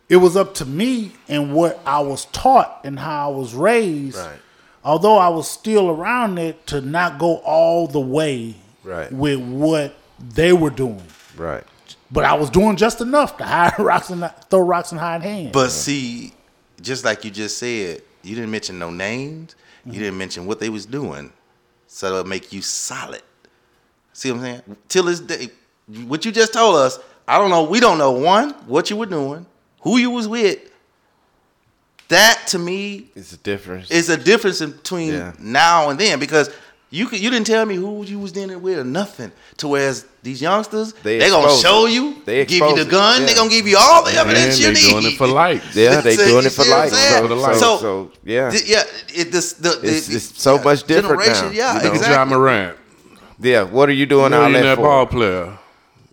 it 0.09 0.17
was 0.17 0.35
up 0.37 0.53
to 0.55 0.65
me 0.65 1.11
and 1.27 1.53
what 1.53 1.79
I 1.85 1.99
was 2.01 2.25
taught 2.25 2.81
and 2.83 2.99
how 2.99 3.31
I 3.31 3.35
was 3.35 3.53
raised. 3.55 4.17
Right. 4.17 4.39
Although 4.83 5.17
I 5.17 5.29
was 5.29 5.49
still 5.49 5.89
around 5.89 6.37
it 6.37 6.67
to 6.67 6.81
not 6.81 7.17
go 7.17 7.37
all 7.37 7.87
the 7.87 7.99
way 7.99 8.55
Right. 8.83 9.11
with 9.11 9.39
what 9.39 9.95
they 10.19 10.53
were 10.53 10.69
doing. 10.69 11.01
Right. 11.35 11.63
But 12.11 12.23
I 12.25 12.35
was 12.35 12.51
doing 12.51 12.75
just 12.77 13.01
enough 13.01 13.37
to 13.37 13.43
hide 13.43 13.73
rocks 13.79 14.11
and 14.11 14.29
throw 14.51 14.59
rocks 14.59 14.91
and 14.91 14.99
hide 15.01 15.23
hands. 15.23 15.49
But 15.53 15.71
see, 15.71 16.33
just 16.79 17.03
like 17.03 17.25
you 17.25 17.31
just 17.31 17.57
said, 17.57 18.03
you 18.21 18.35
didn't 18.35 18.51
mention 18.51 18.77
no 18.77 18.91
names. 18.91 19.55
Mm-hmm. 19.81 19.91
You 19.93 19.99
didn't 20.01 20.17
mention 20.19 20.45
what 20.45 20.59
they 20.59 20.69
was 20.69 20.85
doing, 20.85 21.33
so 21.95 22.07
it'll 22.07 22.25
make 22.25 22.51
you 22.51 22.61
solid. 22.61 23.21
See 24.11 24.29
what 24.29 24.39
I'm 24.39 24.43
saying? 24.43 24.61
Till 24.89 25.03
this 25.05 25.21
day, 25.21 25.47
what 26.07 26.25
you 26.25 26.31
just 26.33 26.51
told 26.51 26.75
us, 26.75 26.99
I 27.25 27.37
don't 27.37 27.49
know. 27.49 27.63
We 27.63 27.79
don't 27.79 27.97
know 27.97 28.11
one 28.11 28.49
what 28.67 28.89
you 28.89 28.97
were 28.97 29.05
doing, 29.05 29.45
who 29.79 29.97
you 29.97 30.11
was 30.11 30.27
with. 30.27 30.59
That 32.09 32.43
to 32.47 32.59
me 32.59 33.11
is 33.15 33.31
a 33.31 33.37
difference. 33.37 33.89
is 33.89 34.09
a 34.09 34.17
difference 34.17 34.59
between 34.59 35.13
Yeah. 35.13 35.33
now 35.39 35.89
and 35.89 35.97
then 35.97 36.19
because 36.19 36.49
you 36.91 37.07
could, 37.07 37.19
you 37.19 37.29
didn't 37.29 37.47
tell 37.47 37.65
me 37.65 37.75
who 37.75 38.03
you 38.05 38.19
was 38.19 38.31
dealing 38.31 38.61
with 38.61 38.77
or 38.79 38.83
nothing. 38.83 39.31
To 39.57 39.67
whereas 39.69 40.05
these 40.23 40.41
youngsters, 40.41 40.93
They 41.03 41.17
they, 41.19 41.29
gonna 41.29 41.51
show 41.61 41.87
it. 41.87 41.91
you, 41.93 42.21
They 42.25 42.45
give 42.45 42.59
you 42.59 42.75
the 42.83 42.89
gun, 42.89 43.21
Yeah. 43.21 43.27
they 43.27 43.33
gonna 43.35 43.49
give 43.49 43.67
you 43.67 43.77
all 43.77 44.03
the 44.03 44.09
And 44.11 44.19
evidence 44.19 44.59
you 44.59 44.67
they 44.67 44.73
need. 44.73 44.89
doing 44.91 45.05
it 45.13 45.17
for 45.17 45.27
likes. 45.27 45.75
yeah, 45.83 46.01
they 46.01 46.15
See- 46.15 46.25
doing 46.25 46.45
it 46.45 46.51
for 46.51 46.63
see 46.63 46.71
likes. 46.71 46.97
So, 46.97 47.21
For 47.21 47.27
the 47.27 47.35
likes. 47.35 47.59
so, 47.59 47.77
So- 47.77 47.81
so, 47.81 48.11
yeah. 48.23 48.49
Th- 48.51 48.65
Yeah, 48.67 48.83
it, 49.13 49.31
this, 49.31 49.53
the, 49.53 49.69
the, 49.69 49.87
It's- 49.87 50.07
the- 50.07 50.15
it's 50.15 50.41
so 50.41 50.57
much 50.61 50.83
different 50.83 51.21
generation, 51.21 51.47
now, 51.47 51.51
Yeah, 51.51 51.73
you 51.77 51.83
know? 51.83 51.89
Ja 51.93 51.95
exactly. 51.95 52.35
Morant, 52.37 52.77
yeah. 53.39 53.63
What 53.63 53.89
are 53.89 53.93
you 53.93 54.05
doing 54.05 54.33
all 54.33 54.51
that 54.51 54.75
for? 54.77 54.83
ball 54.83 55.05
player. 55.07 55.57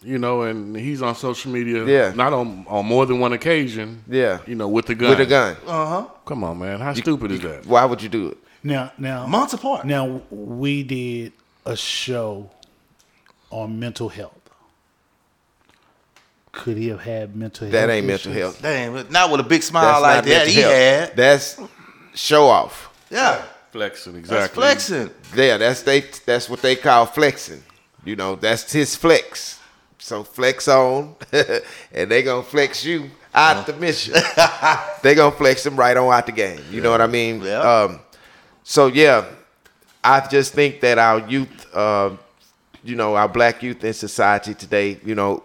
You 0.04 0.18
know, 0.18 0.42
and 0.42 0.76
he's 0.76 1.00
on 1.00 1.14
social 1.14 1.52
media. 1.52 1.84
Yeah. 1.86 2.12
Not 2.16 2.32
on 2.32 2.66
on 2.68 2.84
more 2.84 3.06
than 3.06 3.20
one 3.20 3.32
occasion. 3.34 4.02
Yeah. 4.10 4.38
You 4.48 4.56
know, 4.56 4.66
with 4.66 4.86
the 4.86 4.96
gun. 4.96 5.10
With 5.10 5.20
a 5.20 5.26
gun. 5.26 5.56
Uh 5.64 5.86
huh. 5.86 6.04
Come 6.26 6.42
on, 6.42 6.58
man. 6.58 6.80
How 6.80 6.92
stupid 6.92 7.30
is 7.30 7.40
that? 7.40 7.64
Why 7.66 7.84
would 7.84 8.02
you 8.02 8.08
do 8.08 8.26
it? 8.32 8.38
Now 8.62 8.92
now 8.98 9.26
Months 9.26 9.54
apart. 9.54 9.86
Now 9.86 10.22
we 10.30 10.82
did 10.82 11.32
a 11.66 11.76
show 11.76 12.50
on 13.50 13.78
mental 13.78 14.08
health. 14.08 14.38
Could 16.52 16.76
he 16.76 16.88
have 16.88 17.00
had 17.00 17.34
mental 17.34 17.66
health? 17.66 17.72
That 17.72 17.90
ain't 17.90 18.06
mental 18.06 18.32
health. 18.32 18.60
That 18.60 18.76
ain't, 18.76 19.10
not 19.10 19.30
with 19.30 19.40
a 19.40 19.44
big 19.44 19.62
smile 19.62 20.02
That's 20.02 20.02
like 20.02 20.24
that 20.26 20.46
he 20.48 20.60
health. 20.60 20.74
had. 20.74 21.16
That's 21.16 21.60
show 22.14 22.46
off. 22.46 22.90
Yeah, 23.10 23.42
Flexing, 23.72 24.12
that's 24.12 24.24
exactly. 24.26 24.60
flexing. 24.60 25.10
Yeah, 25.34 25.56
that's 25.56 25.82
they. 25.82 26.00
That's 26.26 26.50
what 26.50 26.60
they 26.60 26.76
call 26.76 27.06
flexing. 27.06 27.62
You 28.04 28.16
know, 28.16 28.36
that's 28.36 28.70
his 28.70 28.94
flex. 28.94 29.60
So 29.98 30.24
flex 30.24 30.68
on, 30.68 31.14
and 31.32 32.10
they 32.10 32.22
gonna 32.22 32.42
flex 32.42 32.84
you 32.84 33.10
out 33.34 33.66
the 33.66 33.72
mission. 33.72 34.12
they 35.02 35.14
gonna 35.14 35.34
flex 35.34 35.64
him 35.64 35.76
right 35.76 35.96
on 35.96 36.12
out 36.12 36.26
the 36.26 36.32
game. 36.32 36.60
You 36.70 36.82
know 36.82 36.90
what 36.90 37.00
I 37.00 37.06
mean? 37.06 37.40
Yeah. 37.40 37.60
Um, 37.60 38.00
so 38.64 38.86
yeah, 38.86 39.26
I 40.04 40.26
just 40.28 40.52
think 40.52 40.80
that 40.80 40.98
our 40.98 41.20
youth, 41.28 41.66
uh, 41.74 42.16
you 42.84 42.96
know, 42.96 43.14
our 43.14 43.28
black 43.28 43.62
youth 43.62 43.84
in 43.84 43.92
society 43.92 44.54
today, 44.54 44.98
you 45.04 45.14
know, 45.14 45.42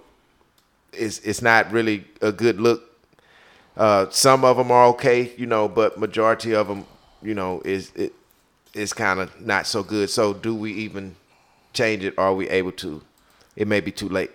is 0.94 1.20
it's 1.20 1.42
not 1.42 1.72
really 1.72 2.06
a 2.22 2.32
good 2.32 2.60
look. 2.60 2.84
Uh, 3.76 4.08
some 4.10 4.44
of 4.44 4.58
them 4.58 4.72
are 4.72 4.88
okay, 4.88 5.32
you 5.38 5.46
know, 5.46 5.68
but 5.68 6.00
majority 6.00 6.56
of 6.56 6.68
them, 6.68 6.86
you 7.22 7.36
know, 7.36 7.62
is 7.64 7.92
it 7.96 8.14
is 8.74 8.94
kind 8.94 9.20
of 9.20 9.40
not 9.42 9.68
so 9.68 9.84
good. 9.84 10.10
So 10.10 10.34
do 10.34 10.56
we 10.56 10.74
even 10.74 11.16
change 11.74 12.04
it? 12.04 12.18
Are 12.18 12.34
we 12.34 12.50
able 12.50 12.72
to? 12.74 13.02
It 13.56 13.68
may 13.68 13.80
be 13.80 13.92
too 13.92 14.10
late. 14.10 14.32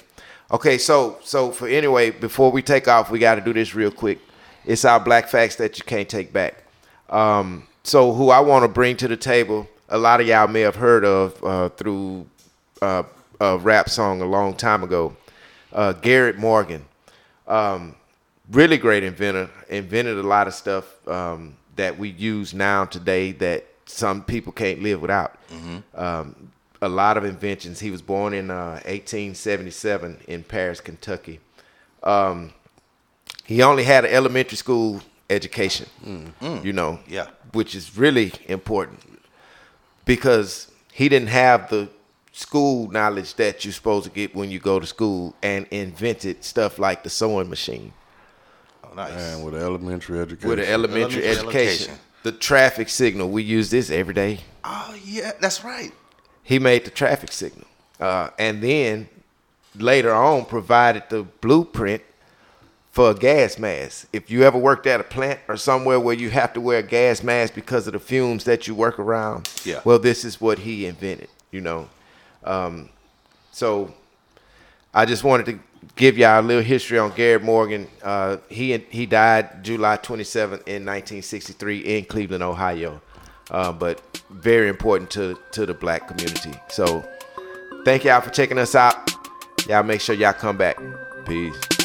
Okay, 0.51 0.79
so 0.79 1.19
so 1.23 1.51
for 1.51 1.67
anyway, 1.67 2.11
before 2.11 2.53
we 2.53 2.63
take 2.63 2.87
off, 2.87 3.11
we 3.11 3.19
got 3.19 3.37
to 3.37 3.41
do 3.41 3.53
this 3.53 3.75
real 3.75 3.91
quick. 3.91 4.21
It's 4.65 4.85
our 4.85 5.01
black 5.01 5.29
facts 5.29 5.57
that 5.57 5.79
you 5.79 5.85
can't 5.85 6.09
take 6.09 6.33
back. 6.33 6.63
Um, 7.11 7.67
so 7.85 8.13
who 8.13 8.31
I 8.31 8.41
want 8.41 8.63
to 8.65 8.69
bring 8.69 8.97
to 8.99 9.09
the 9.09 9.17
table, 9.17 9.69
a 9.89 9.99
lot 9.99 10.21
of 10.21 10.27
y'all 10.27 10.49
may 10.49 10.61
have 10.61 10.77
heard 10.77 11.05
of 11.05 11.43
uh, 11.45 11.69
through 11.71 12.27
uh, 12.81 13.03
a 13.41 13.59
rap 13.59 13.89
song 13.89 14.21
a 14.23 14.27
long 14.27 14.55
time 14.55 14.83
ago. 14.83 15.17
Uh, 15.73 15.93
Garrett 15.93 16.39
Morgan, 16.39 16.85
um, 17.49 17.95
really 18.51 18.77
great 18.77 19.03
inventor, 19.03 19.49
invented 19.69 20.19
a 20.19 20.23
lot 20.23 20.47
of 20.47 20.55
stuff 20.55 21.07
um, 21.09 21.57
that 21.77 21.99
we 21.99 22.11
use 22.11 22.53
now 22.55 22.85
today 22.85 23.33
that 23.33 23.65
some 23.87 24.23
people 24.23 24.53
can't 24.53 24.83
live 24.83 25.01
without. 25.01 25.37
Um, 25.95 26.51
a 26.81 26.89
lot 26.89 27.17
of 27.17 27.25
inventions. 27.25 27.79
He 27.81 27.91
was 27.91 28.03
born 28.03 28.35
in 28.35 28.51
uh, 28.51 28.81
1877 28.87 30.19
in 30.27 30.43
Paris, 30.43 30.81
Kentucky. 30.81 31.39
Um, 32.03 32.53
he 33.45 33.63
only 33.63 33.85
had 33.85 34.05
an 34.05 34.13
elementary 34.13 34.57
school 34.57 35.01
education, 35.31 35.89
you 36.63 36.73
know, 36.73 36.99
Yeah. 37.07 37.29
Which 37.53 37.75
is 37.75 37.97
really 37.97 38.33
important 38.49 39.01
because 40.05 40.71
he 40.93 41.09
didn't 41.09 41.29
have 41.29 41.69
the 41.71 41.89
school 42.33 42.91
knowledge 42.91 43.35
that 43.35 43.65
you're 43.65 43.73
supposed 43.73 44.05
to 44.05 44.11
get 44.11 44.35
when 44.35 44.51
you 44.51 44.59
go 44.59 44.81
to 44.81 44.87
school 44.87 45.35
and 45.43 45.67
invented 45.71 46.43
stuff 46.43 46.79
like 46.79 47.03
the 47.03 47.11
sewing 47.11 47.49
machine 47.51 47.93
Oh, 48.85 48.95
nice. 48.95 49.13
And 49.13 49.45
with 49.45 49.55
elementary 49.55 50.19
education. 50.21 50.51
with 50.51 50.59
an 50.59 50.67
elementary, 50.67 51.25
Elementary 51.25 51.29
education. 51.29 51.93
education. 51.93 51.99
The 52.25 52.33
traffic 52.33 52.89
signal, 52.91 53.31
we 53.31 53.43
use 53.43 53.71
this 53.71 53.91
every 53.91 54.13
day. 54.15 54.41
oh 54.65 54.95
yeah, 55.05 55.33
that's 55.41 55.65
right. 55.65 55.93
He 56.43 56.59
made 56.59 56.85
the 56.85 56.91
traffic 56.91 57.33
signal. 57.33 57.67
Uh, 58.01 58.31
and 58.39 58.63
then 58.63 59.09
later 59.77 60.13
on 60.13 60.45
provided 60.45 61.05
the 61.09 61.23
blueprint 61.23 62.03
for 62.93 63.11
a 63.11 63.15
gas 63.15 63.59
mask. 63.59 64.07
If 64.13 64.31
you 64.31 64.43
ever 64.45 64.59
worked 64.59 64.87
at 64.87 65.01
a 65.01 65.05
plant 65.05 65.41
or 65.49 65.57
somewhere 65.57 65.99
where 65.99 66.15
you 66.15 66.31
have 66.31 66.53
to 66.53 66.61
wear 66.61 66.79
a 66.79 66.83
gas 66.83 67.23
mask 67.23 67.55
because 67.55 67.87
of 67.87 67.95
the 67.95 67.99
fumes 67.99 68.45
that 68.45 68.69
you 68.69 68.75
work 68.75 68.99
around, 68.99 69.49
Yeah. 69.65 69.81
well, 69.85 69.99
this 69.99 70.25
is 70.25 70.41
what 70.41 70.61
he 70.61 70.87
invented, 70.87 71.29
you 71.51 71.63
know. 71.63 71.89
Um, 72.45 72.91
so 73.51 73.93
I 74.93 75.07
just 75.07 75.25
wanted 75.25 75.47
to 75.47 75.59
give 75.97 76.19
y'all 76.19 76.41
a 76.41 76.43
little 76.47 76.63
history 76.63 76.99
on 76.99 77.11
Garrett 77.13 77.43
Morgan. 77.43 77.89
Uh, 78.03 78.37
he 78.51 78.77
he 78.91 79.07
died 79.07 79.65
July 79.65 79.97
27th 79.97 80.67
in 80.69 80.85
1963 80.85 81.79
in 81.79 82.05
Cleveland, 82.05 82.43
Ohio. 82.43 83.01
Uh, 83.51 83.73
but 83.73 84.01
very 84.31 84.69
important 84.69 85.11
to 85.13 85.39
to 85.53 85.65
the 85.67 85.75
black 85.75 86.09
community. 86.09 86.53
So 86.69 87.03
thank 87.87 88.05
y'all 88.05 88.21
for 88.21 88.31
checking 88.31 88.59
us 88.59 88.75
out. 88.75 89.11
Y'all 89.67 89.83
make 89.83 90.01
sure 90.03 90.15
y'all 90.15 90.33
come 90.35 90.57
back. 90.59 90.79
Peace. 91.27 91.82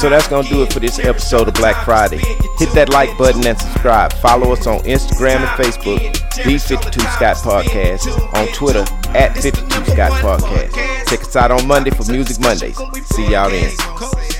So 0.00 0.08
that's 0.08 0.28
gonna 0.28 0.48
do 0.48 0.62
it 0.62 0.72
for 0.72 0.78
this 0.78 1.00
episode 1.00 1.48
of 1.48 1.54
Black 1.54 1.84
Friday. 1.84 2.18
Hit 2.58 2.72
that 2.74 2.88
like 2.90 3.18
button 3.18 3.44
and 3.44 3.58
subscribe. 3.58 4.12
Follow 4.12 4.52
us 4.52 4.64
on 4.68 4.78
Instagram 4.80 5.40
and 5.40 5.48
Facebook, 5.64 5.98
the 6.44 6.56
52 6.56 7.00
Scott 7.00 7.36
Podcast, 7.38 8.34
on 8.34 8.46
Twitter 8.54 8.84
at 9.16 9.36
52 9.36 9.68
Scott 9.90 10.12
Podcast. 10.22 11.08
Check 11.08 11.22
us 11.22 11.34
out 11.34 11.50
on 11.50 11.66
Monday 11.66 11.90
for 11.90 12.04
Music 12.12 12.38
Mondays. 12.38 12.78
See 13.06 13.32
y'all 13.32 13.50
then. 13.50 14.37